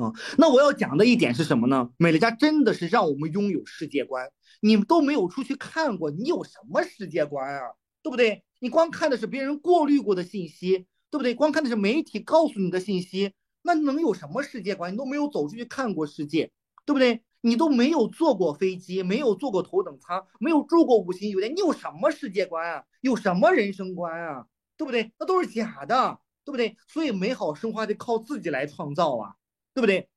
[0.03, 1.91] 啊，那我要讲的一点是什么呢？
[1.97, 4.31] 美乐家真的是让我们拥有世界观，
[4.61, 7.61] 你们都没有出去看过，你有什么世界观啊？
[8.03, 8.45] 对不对？
[8.61, 11.35] 你光看的是别人过滤过的信息，对不对？
[11.35, 13.33] 光看的是媒体告诉你的信息。
[13.63, 14.93] 那能有什么世界观？
[14.93, 16.51] 你都没有走出去看过世界，
[16.87, 17.23] 对不对？
[17.43, 22.85] 你都没有坐过飞机，没有坐过头等舱，没有住过五星酒店，你有什么世界观啊？
[23.01, 24.47] 有什么人生观啊？
[24.77, 25.13] 对不对？
[25.19, 26.77] 那都是假的，对不对？
[26.87, 29.35] 所以美好生活还得靠自己来创造啊，
[29.75, 30.09] 对不对？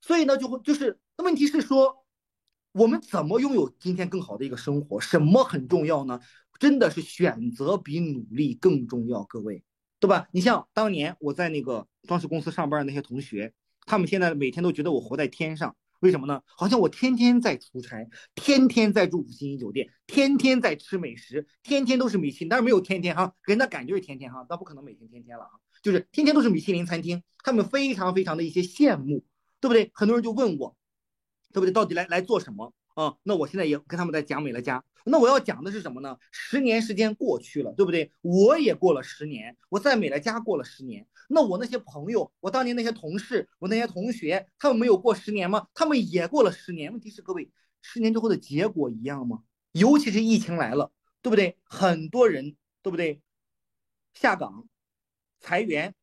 [0.00, 2.04] 所以呢，就会就是那问题是说，
[2.72, 5.00] 我们怎么拥有今天更好的一个生活？
[5.00, 6.20] 什么很重要呢？
[6.58, 9.62] 真的是选择比努力更重要，各位，
[10.00, 10.28] 对吧？
[10.32, 13.52] 你像当年我在那个装饰公司上班的那些同学，
[13.86, 15.76] 他们现在每天都觉得我活在天上。
[16.00, 16.42] 为什么呢？
[16.56, 25.50] 好像我天天在出差，天天在住五星级酒店，天天在吃美食，天天都是米其林，但是没有天天哈，给人的感觉是天天哈，那不可能每天天天了啊，
[25.82, 29.24] 就是天天都是米其林餐厅，他们非常非常的一些羡慕，
[29.60, 29.90] 对不对？
[29.92, 30.76] 很多人就问我，
[31.52, 31.72] 对不对？
[31.72, 33.16] 到底来来做什么啊？
[33.22, 34.84] 那我现在也跟他们在讲美乐家。
[35.04, 36.18] 那我要讲的是什么呢？
[36.32, 38.10] 十年时间过去了，对不对？
[38.22, 41.06] 我也过了十年，我在美乐家过了十年。
[41.28, 45.68] 那我那些朋友，我当年那些同事，我那些同学，他们没有过十年吗？
[45.74, 46.90] 他们也过了十年。
[46.90, 47.48] 问题是，各位，
[47.82, 49.44] 十年之后的结果一样吗？
[49.70, 50.90] 尤其是疫情来了，
[51.22, 51.56] 对不对？
[51.62, 53.22] 很多人，对不对？
[54.12, 54.66] 下岗、
[55.38, 55.94] 裁员、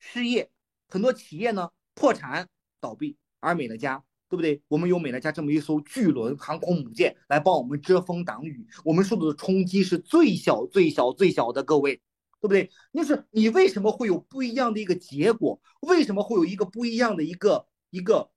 [0.00, 0.50] 失业，
[0.88, 2.48] 很多企业呢破产
[2.80, 4.02] 倒闭，而美乐家。
[4.32, 4.62] 对不对？
[4.66, 11.62] 我们有美乐家这么一艘巨轮航空母舰来帮我们遮风挡雨，我们受到的冲击是最小、最小、最小的。
[11.62, 11.96] 各位，
[12.40, 12.70] 对不对？
[12.94, 15.60] 就是你为什么会有不一样的一个结果？
[15.82, 18.30] 为什么会有一个不一样的一个一个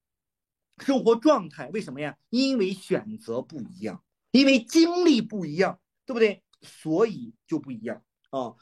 [0.80, 1.70] 生活状态？
[1.70, 2.18] 为什么呀？
[2.30, 6.44] 因为选择不一样，因为经历不一样，对不对？
[6.62, 8.54] 所以就不一样啊！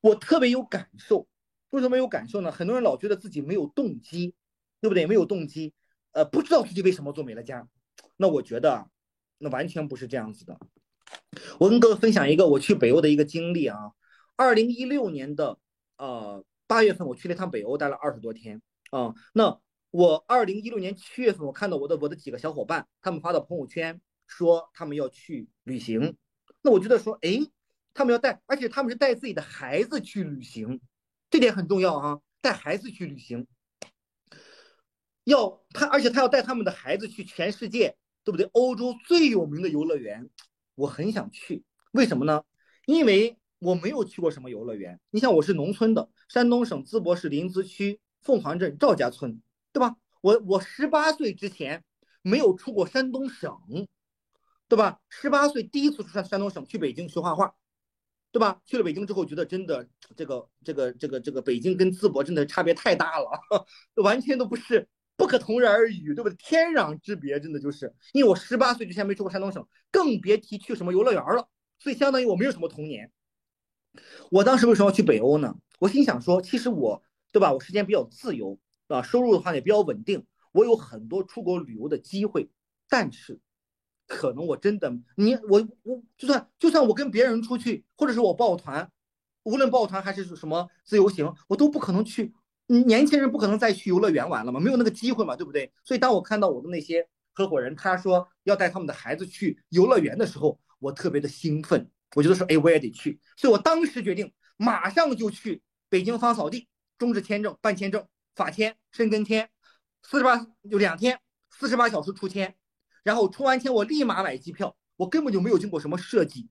[0.00, 1.28] 我特别有感受，
[1.70, 2.50] 为什么有感受呢？
[2.50, 4.34] 很多人老觉得自己没有动机，
[4.80, 5.06] 对不对？
[5.06, 5.72] 没有动机。
[6.18, 7.68] 呃，不知道自己为什么做美乐家，
[8.16, 8.90] 那我觉得，
[9.38, 10.58] 那完全不是这样子的。
[11.60, 13.92] 我跟各位分享一个我去北欧的一个经历啊。
[14.34, 15.60] 二零一六年的
[15.96, 18.60] 呃八月份，我去了一趟北欧，待了二十多天
[18.90, 19.14] 啊。
[19.32, 19.60] 那
[19.92, 26.16] 我二零一六年七月份，我看到我的我的几个小伙伴，他们发到朋友圈说他们要去旅行。
[26.62, 27.46] 那我觉得说，哎，
[27.94, 30.80] 他们要带，而且他们是带自己的孩子去旅行，
[31.30, 33.46] 这点很重要啊，带孩子去旅行。
[35.28, 38.48] 要他，而且他要带他们的孩子去全世界，对不对？
[38.52, 40.28] 欧洲最有名的游乐园，
[40.74, 41.64] 我很想去。
[41.92, 42.42] 为什么呢？
[42.86, 44.98] 因为我没有去过什么游乐园。
[45.10, 49.96] 你像我是农村的，山东省淄博市临淄区凤凰镇赵家村，对吧？
[50.22, 51.84] 我我十八岁之前
[52.22, 53.54] 没有出过山东省，
[54.66, 55.00] 对吧？
[55.10, 57.54] 十八岁第一次出山山东省，去北京学画画，
[58.32, 58.62] 对吧？
[58.64, 63.28] 去了北京之后，觉得真的这个这个这个这个北京跟淄博真的差别太大了，
[64.02, 64.88] 完全都不是。
[65.18, 66.36] 不可同日而语，对不对？
[66.36, 71.48] 天壤之别，真的就是，因为我十八岁之前没出过山东省，更别提去什么游乐园了，
[71.80, 73.10] 所以相当于我没有什么童年。
[74.30, 75.56] 我当时为什么要去北欧呢？
[75.80, 77.02] 我心想说，其实我，
[77.32, 77.52] 对吧？
[77.52, 82.48] 我时间比较自由，啊，收入的话也比较稳定，我有很多出国旅游的机会。
[82.88, 83.40] 但是，
[84.06, 88.88] 可能我真的，你我我就算就算我跟别人出去，或者是我抱团，
[89.42, 92.32] 无论抱团还是什么自由行，我都不可能去。
[92.68, 95.72] 年轻人不可能再去游乐园玩了嘛，没有那个机会嘛，对不对？
[95.84, 103.18] 所以当我看到我的那些合伙人，他说要带他们的孩子去游乐园的时候，我特别的兴奋，我觉得说，哎，我也得去。
[103.36, 109.48] 所以我当时决定，马上就去北京方扫地，终止签证，办签证，法签，申根签，
[110.02, 112.54] 四十八有两天，四十八小时出签，
[113.02, 116.48] 然后出完签我立马买机票，我根本就没有经过什么设计，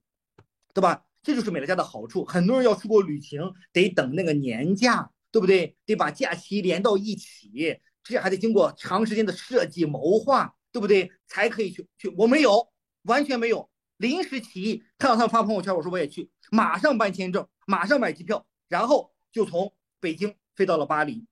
[0.74, 1.04] 对吧？
[1.22, 2.26] 这就是美乐家的好处。
[2.26, 3.42] 很多人要出国旅行，
[3.72, 5.12] 得等那个年假。
[5.32, 5.76] 对不对？
[5.86, 11.12] 得把假期连到一起，这还得经过长时间的设计谋划，对不对？
[11.28, 12.08] 才可以去去。
[12.18, 12.70] 我没有，
[13.04, 21.26] 完全没有，临时起意看到他们发朋友圈，我说我也去，马上办签证，马上买机票，然后就从北京飞到了巴黎，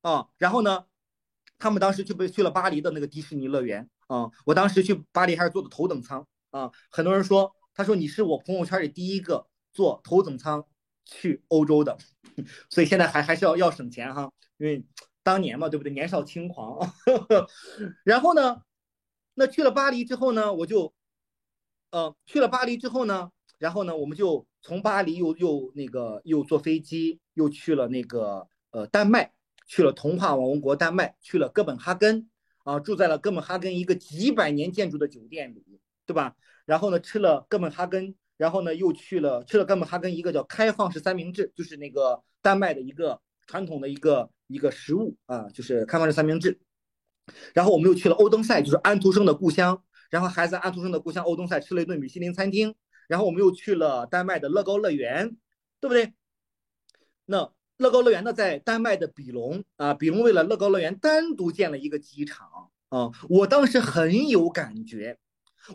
[0.00, 0.86] 啊，然后呢，
[1.58, 10.66] 他们当时就被去了巴黎的那个迪士尼乐园，啊，我当时去巴黎还是坐的头等舱，啊，很多人说，他说你是我朋友圈里第一个坐头等舱。
[11.04, 11.96] 去欧洲的，
[12.70, 14.84] 所以现在还还是要要省钱哈，因为
[15.22, 15.92] 当年嘛，对不对？
[15.92, 16.78] 年少轻狂。
[18.04, 18.62] 然后呢，
[19.34, 20.94] 那去了巴黎之后呢，我就，
[21.90, 29.32] 呃，去了巴黎之后呢，然后呢，我们就从巴黎又又那个又坐飞机又去了那个呃丹麦，
[29.66, 32.30] 去了童话王国丹麦，去了哥本哈根
[32.64, 36.36] 啊，住在了哥本哈根一个几百年建筑的酒店里，对吧？
[36.64, 38.14] 然后呢，吃了哥本哈根。
[38.40, 46.58] 然后呢，又去了去了哥本哈根一个叫开放式三明治，就是那个丹麦的一个传统的一个一个食物啊，就是开放式三明治。
[47.52, 49.82] 然后我们又去了欧登塞，就是安徒生的故乡。
[50.08, 52.74] 然后还在安徒生的故乡欧登塞吃了一顿米其林餐厅。
[53.08, 55.36] 然后我们又去了丹麦的乐高乐园，
[55.78, 56.14] 对不对？
[57.26, 62.48] 那乐高乐园呢，在丹麦的比隆啊，比隆为了乐高乐园单独建了一个机场
[62.88, 63.10] 啊。
[63.28, 65.18] 我当时很有感觉，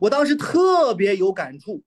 [0.01, 1.84] 我当时特别有感触。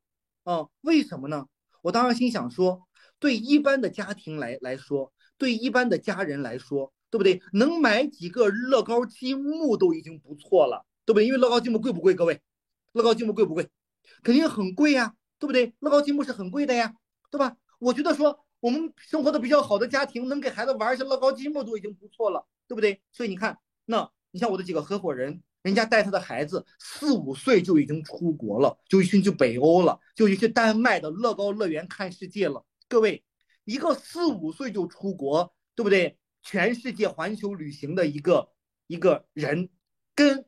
[0.48, 1.46] 啊，为什么呢？
[1.82, 2.88] 我当时心想说，
[3.18, 7.42] 对一般的家庭来来说，对一般的家人来说，对不对？
[7.52, 11.26] 能买几个乐高积木都已经不错了，对不对？
[11.26, 12.14] 因为乐高积木贵不贵？
[12.14, 12.40] 各位，
[12.92, 13.68] 乐高积木贵不贵？
[14.22, 15.74] 肯定很贵呀，对不对？
[15.80, 16.94] 乐高积木是很贵的呀，
[17.30, 17.54] 对吧？
[17.78, 23.02] 我觉得说我们生活的比较好的家庭，能给孩子玩一些乐高积木都已经不错了，对不对？
[23.12, 32.64] 所以你看，那你像我的几个合伙人，人家带他的孩子四五岁就已经出国了，就已经去北欧了，就去丹麦的乐高乐园看世界了。
[32.88, 33.22] 各位，
[33.64, 36.18] 一个四五岁就出国，对不对？
[36.42, 38.50] 全世界环球旅行的一个
[38.86, 39.68] 一个人，
[40.14, 40.46] 跟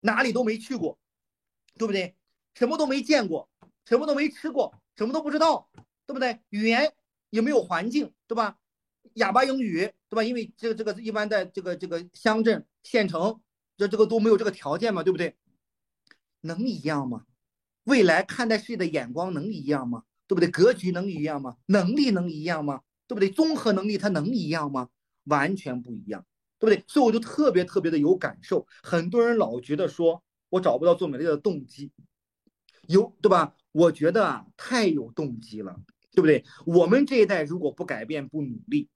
[0.00, 0.98] 哪里都没去过，
[1.78, 2.14] 对不对？
[2.54, 3.48] 什么都没见过，
[3.86, 5.70] 什么都没吃过，什么都不知道，
[6.06, 6.40] 对不对？
[6.50, 6.92] 语言
[7.30, 8.58] 也没有环境，对吧？
[9.14, 10.22] 哑巴英语，对吧？
[10.22, 13.40] 因为这个这个一般在这个这个乡镇县城，
[13.76, 15.36] 这这个都没有这个条件嘛，对不对？
[16.40, 17.24] 能一样吗？
[17.84, 20.04] 未来看待世界的眼光能一样吗？
[20.26, 20.48] 对不对？
[20.48, 21.56] 格局能一样吗？
[21.66, 22.80] 能力能一样吗？
[23.06, 23.30] 对不对？
[23.30, 24.88] 综合能力它能一样吗？
[25.24, 26.24] 完全不一样，
[26.58, 26.84] 对不对？
[26.86, 28.66] 所以我就特别特别的有感受。
[28.82, 31.90] 很多人老觉得说我找不到做美丽的动机，
[32.86, 33.54] 有对吧？
[33.72, 35.80] 我觉得啊，太有动机了，
[36.12, 36.44] 对不对？
[36.66, 38.88] 我们这一代如果不改变不努力，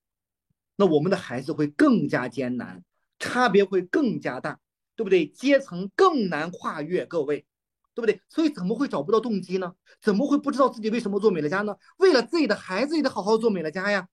[0.76, 2.85] 那我们的孩子会更加艰难，
[3.18, 4.61] 差别会更加大，
[4.99, 5.28] 对不对？
[5.28, 7.46] 阶层更难跨越，各位。
[7.94, 8.22] 对不对？
[8.28, 9.74] 所以怎么会找不到动机呢？
[10.01, 11.74] 怎么会不知道自己为什么做美乐家呢？
[11.96, 14.09] 为了自己的孩子也得好好做美乐家呀，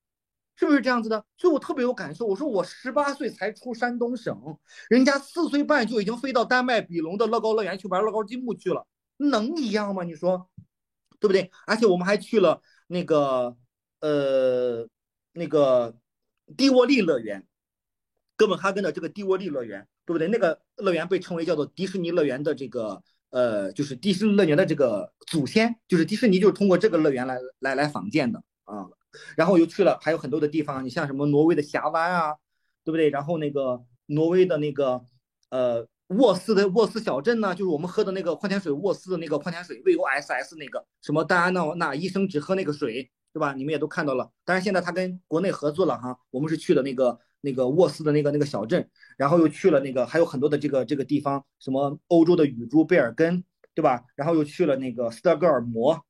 [0.56, 1.24] 是不是这样子的？
[1.36, 2.26] 所以我特别有感受。
[2.26, 4.36] 我说我十八岁才出山东省，
[4.90, 8.84] 人家四岁半就已经飞到丹麦比隆的乐高乐园去玩乐高积木去了，
[9.18, 10.02] 能一样吗？
[10.02, 10.50] 你说，
[11.20, 11.52] 对不对？
[11.64, 13.56] 而且我们还去了那个
[14.00, 14.88] 呃
[15.30, 15.96] 那个
[16.56, 17.46] 蒂沃利乐园，
[18.34, 20.28] 哥本哈根的这个蒂沃利乐园，对不对？
[20.28, 23.02] 那个乐园被称为叫做迪士尼乐园的这个。
[23.30, 28.86] 呃，就是迪士尼乐园的这个祖先，就是迪士尼，就是通过这个乐园来来来仿建的啊。
[29.36, 32.36] 然后又去了，还有很多的地方，你像什么挪威的峡湾啊，
[32.84, 33.10] 对不对？
[33.10, 35.04] 然后那个挪威的那个
[35.50, 43.52] 呃沃斯的沃斯小镇呢，就是我们喝的那个矿泉水，沃斯的那个矿泉水 V O S S 那个什么戴安娜那医生只喝那个水，对吧？
[43.52, 44.30] 你们也都看到了。
[44.46, 47.18] 当然现在他跟国内合作了哈，我们是去的那个。
[47.46, 54.02] 那个沃斯的那个那个小镇，然后又去了那个还有很多的这个这个地方，什么欧洲的雨珠贝尔根，对吧？
[54.16, 56.04] 然后又去了那个斯德哥尔摩，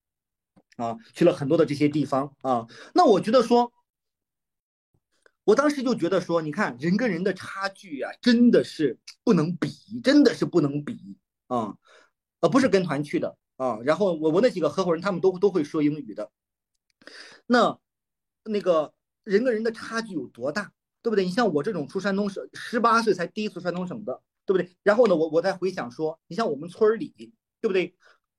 [0.76, 2.66] 啊，去了很多的这些地方啊。
[2.94, 3.70] 那我觉得说，
[5.44, 11.18] 我当时就觉得说，你看人跟人的差距啊，真的是不能比，真的是不能比
[11.48, 11.76] 啊。
[12.40, 13.78] 呃，不是跟团去的啊。
[13.84, 16.30] 然后我我那几个合伙人他们都都会说英语的，
[17.46, 17.78] 那
[18.44, 20.72] 那个人跟人的差距有多大？
[21.06, 21.24] 对不对？
[21.24, 24.76] 你像我这种出山东省，十八岁才第一次山东省的，对不对？
[24.82, 27.94] 然后呢，我我再回想说，你像我们村里，对不对？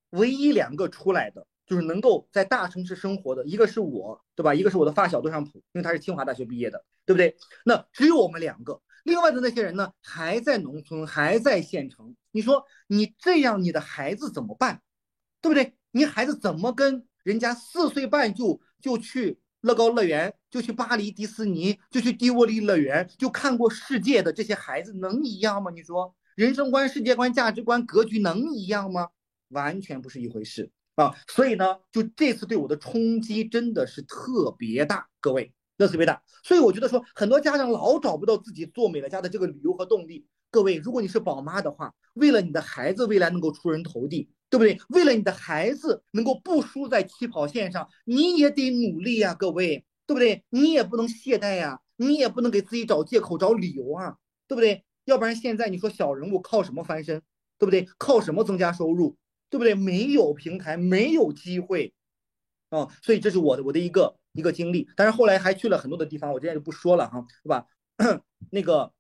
[0.10, 4.54] 唯一两个出来的，就是能够在大城市生活的，一个是我，对吧？
[4.54, 7.38] 一个是我的发小杜尚普，因为他是清华大学毕业的，对不对？
[7.64, 12.18] 那只有我们两个，另外的那些人呢，还在农村，还在县城。
[12.32, 14.82] 你说你这样，你的孩子怎么办？
[15.40, 15.74] 对不对？
[15.92, 19.40] 你孩子怎么跟人家四岁半就就去？
[19.62, 25.72] 乐高乐园就去巴黎迪士尼，就去迪沃利乐园，就看过世界的这些孩子能一样吗？
[25.72, 29.08] 你说人生观、世界观、价值观、格局能一样吗？
[29.50, 31.16] 完全不是一回事啊！
[31.28, 36.22] 所以呢，就这次对我的冲击真的是特别大，各位，那特别大。
[36.44, 40.28] 所以我觉得说，很多家长老找不到自己做美乐家的这个理由和动力。
[40.52, 44.30] 各位，如果你是宝妈的话，为了你的孩子未来能够出人头地。
[44.50, 44.80] 对不对？
[44.90, 50.44] 为了你的孩子能够不输在起跑线上，你也得努力呀，各位，对不对？
[50.50, 54.18] 你也不能懈怠呀，你也不能给自己找借口、找理由啊，
[54.48, 54.84] 对不对？
[55.06, 57.22] 要不然现在你说小人物靠什么翻身？
[57.58, 57.88] 对不对？
[57.98, 59.18] 靠什么增加收入？
[59.50, 59.74] 对不对？
[59.74, 61.94] 没有平台，没有机会
[62.70, 64.88] 啊，所以这是我的我的一个一个经历。
[64.96, 67.66] 但是后来还去了很多的地方，我今天就不说了哈，对吧？
[68.52, 68.94] 那个，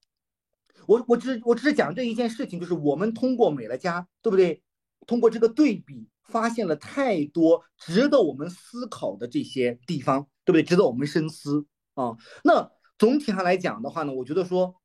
[0.87, 4.61] 我我只我只是讲这一件事情，就是我们通过美乐家，对不对？
[5.05, 10.63] 通过这个对比，发现了太多值得我们思考的这些地方，对不对？
[10.63, 12.17] 值得我们深思啊。
[12.43, 14.75] 那总体上来讲的话呢，我觉得说，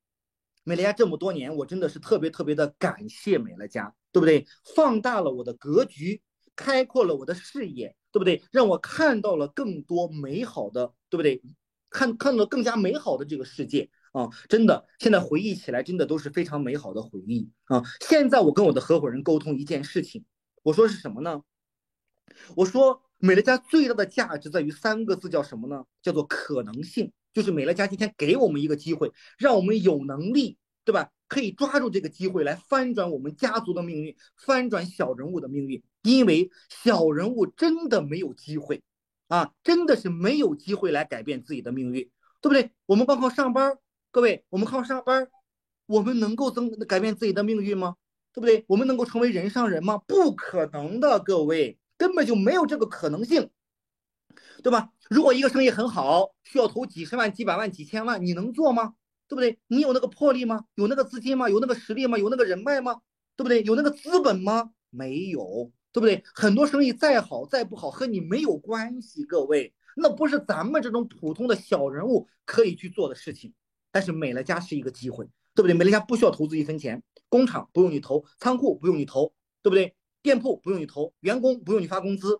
[0.63, 4.45] 美乐家这么多年，我真的是特别特别的感谢美乐家，对不对？
[4.75, 6.21] 放大了我的格局，
[6.55, 8.43] 开阔了我的视野，对不对？
[8.51, 11.41] 让我看到了更多美好的，对不对？
[11.89, 13.89] 看看到更加美好的这个世界。
[14.13, 17.83] 啊，真的，现在回忆起来，真的都是非常美好的回忆啊！
[17.99, 20.23] 现在我跟我的合伙人沟通一件事情，
[20.61, 21.41] 我说是什么呢？
[22.55, 25.83] 我说美乐家最大的价值在于三个字，叫什么呢？
[26.01, 27.11] 叫做可能性。
[27.33, 31.09] 就是美乐家今天给我们一个机会，让我们有能力，对吧？
[31.27, 35.81] 可以抓住这个机会来翻转我们家族的命运，翻转小人物的命运。
[36.03, 38.83] 因为小人物真的没有机会
[39.29, 42.07] 啊，真的是没有机会来改变自己的命运，
[42.39, 42.69] 对不对？
[42.85, 43.79] 我们光靠上班。
[44.13, 45.27] 各位，我们靠上班，
[45.87, 47.95] 我们能够增改变自己的命运吗？
[48.31, 48.63] 对不对？
[48.67, 49.97] 我们能够成为人上人吗？
[50.05, 53.49] 不可能的，各位，根本就没有这个可能性，
[54.61, 54.91] 对吧？
[55.09, 58.93] 如果一个生意很好，需要投几十万、几百万、几千万，你能做吗？
[59.27, 59.57] 对不对？
[59.65, 60.65] 你有那个魄力吗？
[60.75, 61.49] 有那个资金吗？
[61.49, 62.15] 有那个实力吗？
[62.15, 63.01] 有那个人脉吗？
[63.35, 63.63] 对不对？
[63.63, 64.69] 有那个资本吗？
[64.91, 66.23] 没有，对不对？
[66.35, 73.51] 很多生意再好再不好，和你没有关系，各位，那不是咱们这种普通的小人物可以去做的事情。
[73.93, 75.23] 但是美乐家是一个机会，
[75.53, 75.73] 对不对？
[75.75, 79.31] 美乐家不需要投资一分钱，工厂不用你投，仓库不用你投，
[79.61, 79.95] 对不对？
[80.23, 82.39] 店铺不用你投，员工不用你发工资，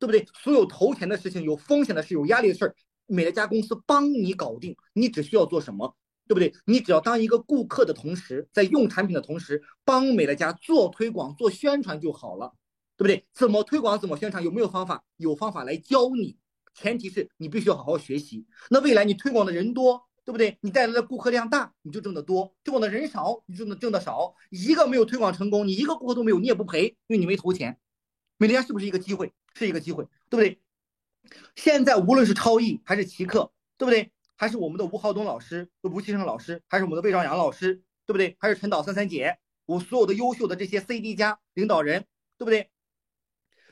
[0.00, 0.26] 对不对？
[0.42, 2.74] 所有投钱的事情、有风险的事、有压力的事儿，
[3.06, 4.74] 美乐家公司帮你搞定。
[4.94, 5.94] 你只需要做什么，
[6.26, 6.54] 对不对？
[6.64, 12.50] 你只要当一个顾客的同时，在用产品的同时，帮美乐家做推广、做宣传就好了，
[12.96, 13.26] 对不对？
[13.34, 15.04] 怎么推广、怎么宣传，有没有方法？
[15.18, 16.38] 有方法来教你，
[16.74, 18.46] 前提是你必须要好好学习。
[18.70, 20.00] 那未来你推广的人多。
[20.24, 20.58] 对不对？
[20.62, 24.34] 你带来的顾客量大，你就挣得多；推广的人少，你就能挣得少。
[24.50, 27.78] 一个没有推广成功，你一个顾客都没有，你也不赔，因为你没投钱。
[28.38, 29.32] 美乐家是不是一个机会？
[29.54, 30.60] 是一个机会，对不对？
[31.54, 34.10] 现在无论是超易还是奇客，对不对？
[34.36, 38.36] 还是我们的吴浩东老师、吴其生老师，还是我们的魏兆阳老师，对不对？
[38.40, 42.06] 还是陈导三三姐，我所有的优秀的这些 CD 加领导人，
[42.36, 42.70] 对不对？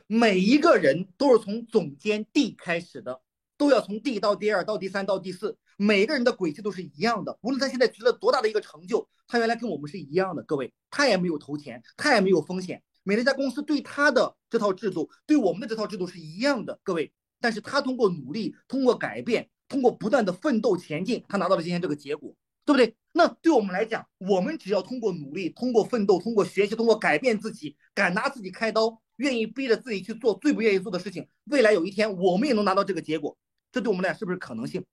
[0.06, 3.22] 每一个人都是从总监 D 开始的，
[3.56, 5.58] 都要从 D 到第二到第三到第四。
[5.76, 10.42] 每个人的轨迹都是一样的，无论他现在取得多大的一个成就，他原来跟我们是一样的。
[10.42, 12.82] 各位，他也没有投钱，他也没有风险。
[13.02, 16.78] 美乐家公司对他的这套制度，对我们的这套制度是一样的。
[16.82, 22.94] 各位，但是他通过努力，通过改变，通过不断的奋斗前进，他拿到了今天这个结果，对不对？
[23.14, 33.36] 那对我们来讲，我们只要通过努力，通过奋斗，通过学习，通过改变自己，敢拿自己开刀，愿意逼着自己去做最不愿意做的事情，未来有一天我们也能拿到这个结果。
[33.72, 34.84] 这对我们俩是不是可能性？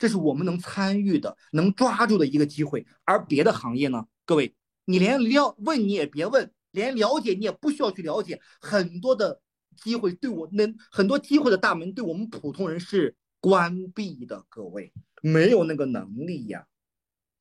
[0.00, 4.06] 这是我们能参与的、能抓住的一个机会，而别的行业呢？
[4.24, 8.40] 各位，你连了问你也别问，连了解你也不需要去了解。
[8.62, 9.42] 很多的
[9.76, 14.90] 机会对我那很多机会的大门对我们普通人是关闭的，各位
[15.20, 16.64] 没有那个能力呀，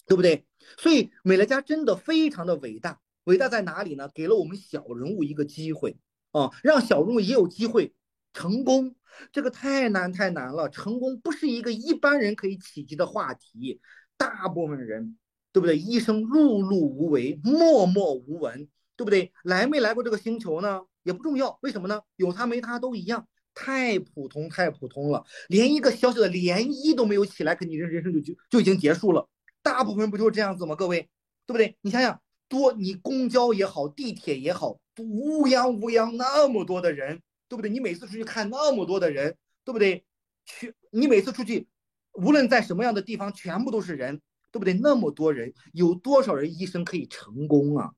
[0.05, 0.45] 对不对？
[0.77, 4.09] 所以美乐家真的非常的伟大，伟大在哪里呢？
[4.13, 5.97] 给了我们小人物一个机会
[6.31, 7.93] 啊，让小人物也有机会
[8.33, 8.95] 成功。
[9.31, 13.81] 这个太难太难了，成功不是一个一般人可以企及的话题。
[14.15, 15.17] 大部分人，
[15.51, 15.77] 对不对？
[15.77, 19.31] 一生碌碌无为，默默无闻，对不对？
[19.43, 20.81] 来没来过这个星球呢？
[21.03, 22.01] 也不重要，为什么呢？
[22.17, 29.27] 有他没他都一样，太普通太普通了，连一个小小的涟漪都没有起来，可你人人生就就就已经结束了。
[29.61, 30.75] 大部分不就是这样子吗？
[30.75, 31.09] 各位，
[31.45, 31.77] 对不对？
[31.81, 37.21] 你想想，多你公交也好，地铁也好，乌泱乌泱那么多的人。
[37.49, 37.69] 对不对？
[37.69, 40.05] 你每次出去看那么多的人，对不对？
[40.45, 41.67] 去，你每次出去，
[42.13, 44.21] 无论在什么样的地方，全部都是人，
[44.51, 44.73] 对不对？
[44.75, 47.91] 那么多人，有多少人一生可以成功啊？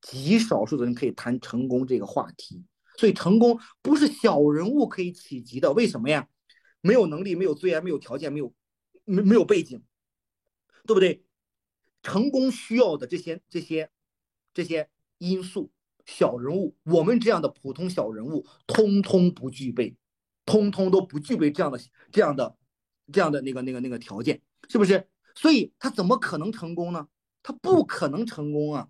[0.00, 2.62] 极少数的人可以谈成功这个话题。
[2.96, 5.72] 所以，成功不是小人物可以企及的。
[5.72, 6.28] 为什么呀？
[6.80, 8.54] 没有能力，没有资源，没有条件，没有
[9.04, 9.82] 没没有背景，
[10.86, 11.24] 对不对？
[12.02, 13.90] 成功需要的这些这些
[14.54, 14.88] 这些
[15.18, 15.70] 因素。
[16.08, 19.94] 小人物，我们这样的普通小人物，通通不具备，
[20.46, 21.78] 通通都不具备这样的、
[22.10, 22.56] 这样的、
[23.12, 24.40] 这样的那个、那个、那个条件，
[24.70, 25.06] 是不是？
[25.34, 27.06] 所以他怎么可能成功呢？
[27.42, 28.88] 他不可能成功啊，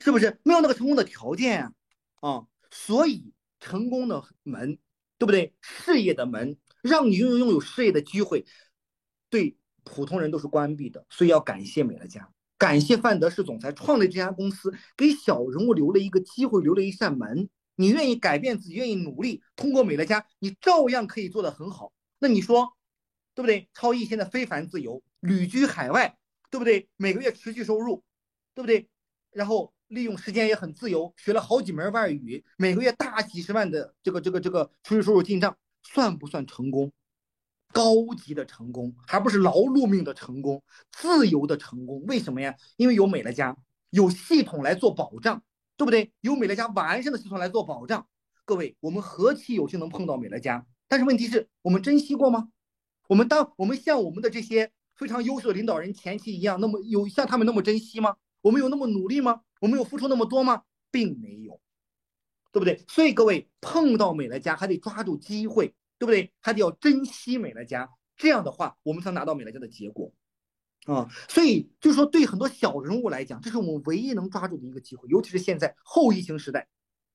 [0.00, 0.40] 是不是？
[0.42, 1.72] 没有那个成功的条件啊，
[2.20, 4.78] 啊，所以成功的门，
[5.18, 5.54] 对不对？
[5.60, 8.46] 事业的门，让你拥有拥有事业的机会，
[9.28, 9.54] 对
[9.84, 12.32] 普通人都是关闭的，所以要感谢美乐家。
[12.58, 17.48] 感谢范德士总裁创立这家公司，给小人物留了一个机会，留了一扇门。
[17.76, 21.92] 你愿意改变自己，愿意努力，通过美乐家，你照样可以做得很好。
[22.18, 22.72] 那你说，
[23.34, 23.68] 对不对？
[23.74, 26.16] 超毅现在非凡自由，旅居海外，
[26.50, 26.88] 对不对？
[26.96, 28.02] 每个月持续收入，
[28.54, 28.88] 对不对？
[29.30, 36.90] 然后利用时间也很自由，学了好几门外语，每个月大几十万的这个这个这个持续收入进账，算不算成功？
[37.76, 42.02] 高级的成功，还不是劳碌命的成功，自由的成功。
[42.06, 42.56] 为什么呀？
[42.78, 43.54] 因为有美乐家，
[43.90, 45.42] 有系统来做保障，
[45.76, 46.10] 对不对？
[46.22, 48.06] 有美乐家完善的系统来做保障。
[48.46, 52.48] 各位，我们何其有幸能碰到美乐家，但是问题是我们珍惜过吗？
[53.08, 58.16] 我们当我们像我们的这些非常优秀的领导人前期一样，那么有像他们那么珍惜吗？
[58.40, 59.42] 我们有那么努力吗？
[59.60, 60.62] 我们有付出那么多吗？
[60.90, 61.60] 并没有，
[62.52, 62.82] 对不对？
[62.88, 65.74] 所以各位碰到美乐家还得抓住机会。
[65.98, 66.32] 对不对？
[66.40, 70.12] 还得要珍惜美乐家，这样的话，我们才拿到美乐家的结果
[70.86, 71.08] 啊。
[71.28, 76.68] 所以就是说，对很多小人物来讲，这是我们唯一能抓住的一个机会，尤其是现在后疫情时代，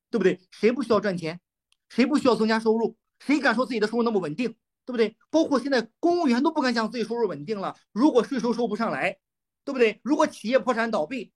[0.09, 0.39] 对不对？
[0.51, 1.39] 谁不需要赚钱？
[1.89, 2.95] 谁不需要增加收入？
[3.19, 4.55] 谁敢说自己的收入那么稳定？
[4.83, 5.15] 对不对？
[5.29, 9.17] 包括现在公务员都不敢讲自己收入稳定了，如果税收收不上来，
[9.63, 10.01] 对不对？
[10.03, 11.31] 如果企业破产倒闭，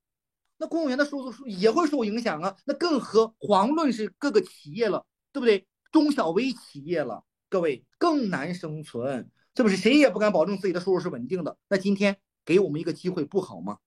[0.57, 2.55] 那公务员的收入也会受影响啊。
[2.65, 5.67] 那更何遑论是各个企业了，对不对？
[5.91, 7.23] 中小微企业了，
[7.55, 9.77] 各位更难生存，是不是？
[9.77, 11.57] 谁也不敢保证自己的收入是稳定的。
[11.69, 13.77] 那今天给我们一个机会不好吗？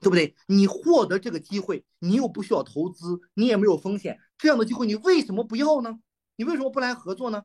[0.00, 0.34] 对不对？
[0.46, 5.98] 你获得这个机会，你又不需要投资，你也没有风险，这样的机会你为什么不要呢？
[6.36, 7.42] 你为什么不来合作呢？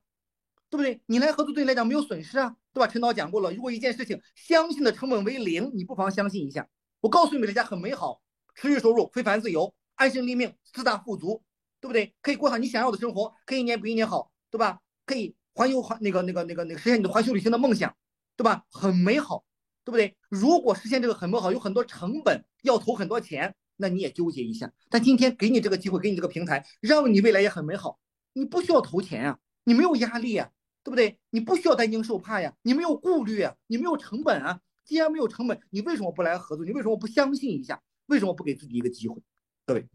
[0.69, 1.01] 对不对？
[1.07, 2.87] 你来合作对你来讲没有损失啊，对吧？
[2.87, 6.69] 陈导讲过了，如果一件事情相信的成本为零，你不妨相信一下。
[7.01, 8.21] 我告诉你，美乐家很美好，
[8.55, 11.43] 持续收入，非凡自由，安身立命，四大富足，
[11.81, 12.15] 对不对？
[12.21, 14.79] 可以过上你想要的生活，可以一年比一年好，对吧？
[15.05, 17.93] 可以环游环那个那个那个那个实现你的环球旅行的梦想，
[18.37, 18.63] 对吧？
[18.71, 19.43] 很美好。
[19.83, 20.15] 对不对？
[20.29, 24.71] 如果实现这个很美好，有很多成本，要投很多钱，那你也纠结一下。
[24.89, 27.99] 但今天给你这个机会，给你这个平台，让你未来也很美好。
[28.33, 30.49] 你不需要投钱啊，你没有压力啊，
[30.83, 31.19] 对不对？
[31.31, 34.61] 你不需要担惊受怕呀，你没有顾虑啊，你没有成本啊。
[34.85, 36.63] 既然没有成本，你为什么不来合作？
[36.63, 37.81] 你为什么不相信一下？
[38.05, 39.19] 为什么不给自己一个机会？
[39.65, 39.87] 各位，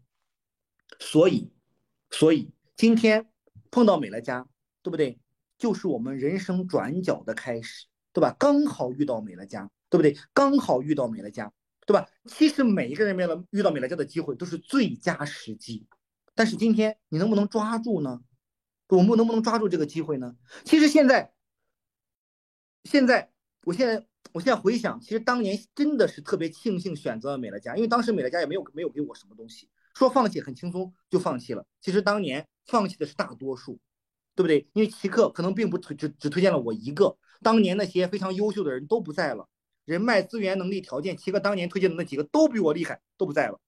[0.99, 1.49] 所以，
[2.11, 3.29] 所以今天
[3.71, 4.45] 碰到美乐家，
[4.83, 5.17] 对不对？
[5.65, 8.35] 就是我们人生转角的开始，对吧？
[8.37, 9.67] 刚好遇到美乐家。
[9.87, 10.17] 对不对？
[10.33, 11.53] 刚好遇到美乐家，
[11.85, 12.05] 对吧？
[12.25, 15.87] 其实每一个人面了遇到美乐家的机会都是最佳时机，
[16.33, 18.19] 但是今天你能不能抓住呢？
[18.89, 20.35] 我们能不能抓住这个机会呢？
[20.65, 21.33] 其实现在，
[22.83, 23.31] 现在，
[23.63, 31.65] 我现在，我现在回想，其实当年真的是特别庆幸选择了美乐家，因为当时美乐家也没有没有给我什么东西，说放弃很轻松就放弃了。
[31.79, 33.79] 其实当年放弃的是大多数，
[34.35, 34.67] 对不对？
[34.73, 39.47] 因为奇客可能并不推只只推荐了我一个，当年那些非常优秀的人都不在了。
[39.85, 43.59] 人脉、资源、能力、条件，七个当年推荐的那几个都比我厉害，都不在了。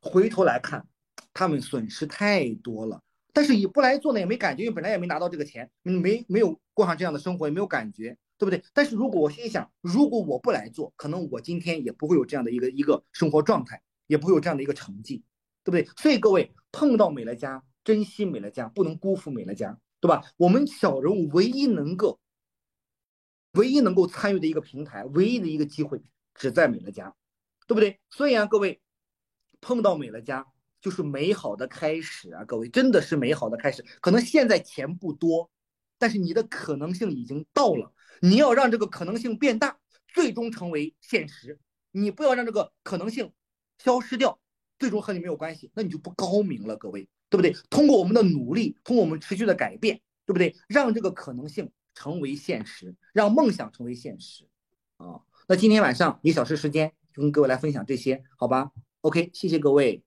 [0.00, 0.86] 回头来看，
[1.34, 3.02] 他们损失太多了。
[3.32, 8.62] 但是你不来做呢，也没感觉，因为本来也没拿到这个钱，没没有过上这样的生活，也没有感觉，对不对？
[8.72, 15.24] 但是如果我心想，如果我不来做，可能我今天也不会有这样的一个一个生活状态，也不会有这样的一个成绩，
[15.62, 15.84] 对不对？
[15.96, 20.22] 所以各位碰到美乐家，珍惜美乐家，不能辜负美乐家，对吧？
[20.36, 22.20] 我们小人物唯一能够。
[23.52, 26.02] 唯一能够参与的一个平台，唯一的一个机会，
[26.34, 27.16] 只在美乐家，
[27.66, 27.98] 对不对？
[28.10, 28.82] 所以啊，各位
[29.62, 30.46] 碰到美乐家
[30.82, 32.44] 就是美好的开始啊！
[32.44, 33.82] 各位真的是美好的开始。
[34.02, 35.50] 可能现在钱不多，
[35.96, 37.94] 但是你的可能性已经到了。
[38.20, 39.78] 你要让这个可能性变大，
[40.08, 41.58] 最终成为现实。
[41.90, 43.32] 你不要让这个可能性
[43.78, 44.38] 消失掉，
[44.78, 47.54] 最终和你没有关系，那你就不高明了，各位，对不对？
[47.70, 50.54] 通过我们的努力，通过我们持续的改变，对不对？
[50.68, 51.70] 让这个可能性。
[51.94, 54.44] 成为现实，让梦想成为现实，
[54.98, 55.18] 啊，
[55.48, 58.70] 那今天晚上一小时时间就跟各位来分享这些，好吧
[59.00, 60.04] ？OK，谢谢各位。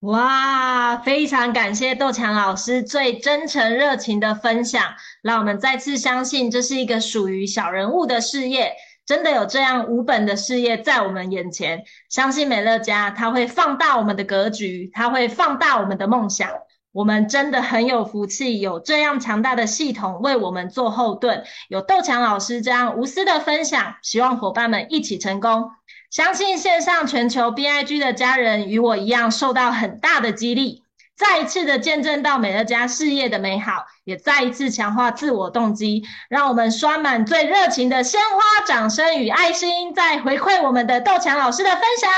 [0.00, 8.72] 哇，非常感谢窦强老师最真诚热情的分享，让我们再次相信这是一个属于小人物的事业，
[9.04, 16.48] 真的有这样无本的事业在我们眼前，相信美乐家它会放大我们的格局，它会放大我们的梦想。
[16.92, 25.70] 我们真的很有福气，有这样强大的系统为我们做后盾，有窦强老师这样无私的分享，希望伙伴们一起成功。
[26.10, 30.81] 相信线上全球 BIG 的家人与我一样受到很大的激励，
[31.24, 42.10] 再一次的见证到美乐家事业的美好，也再一次强化自我动机，让我们刷满最热情的鲜花、掌声与爱心，再回馈我们的窦强老师的分享。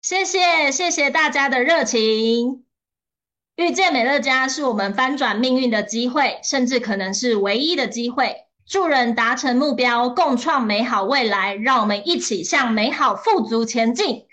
[0.00, 2.64] 谢谢谢谢大家的热情，
[3.56, 8.46] 遇见美乐家是我们翻转命运的机会，甚至可能是唯一的机会。
[8.66, 14.27] 助人达成目标，共创美好未来，让我们一起向美好富足前进。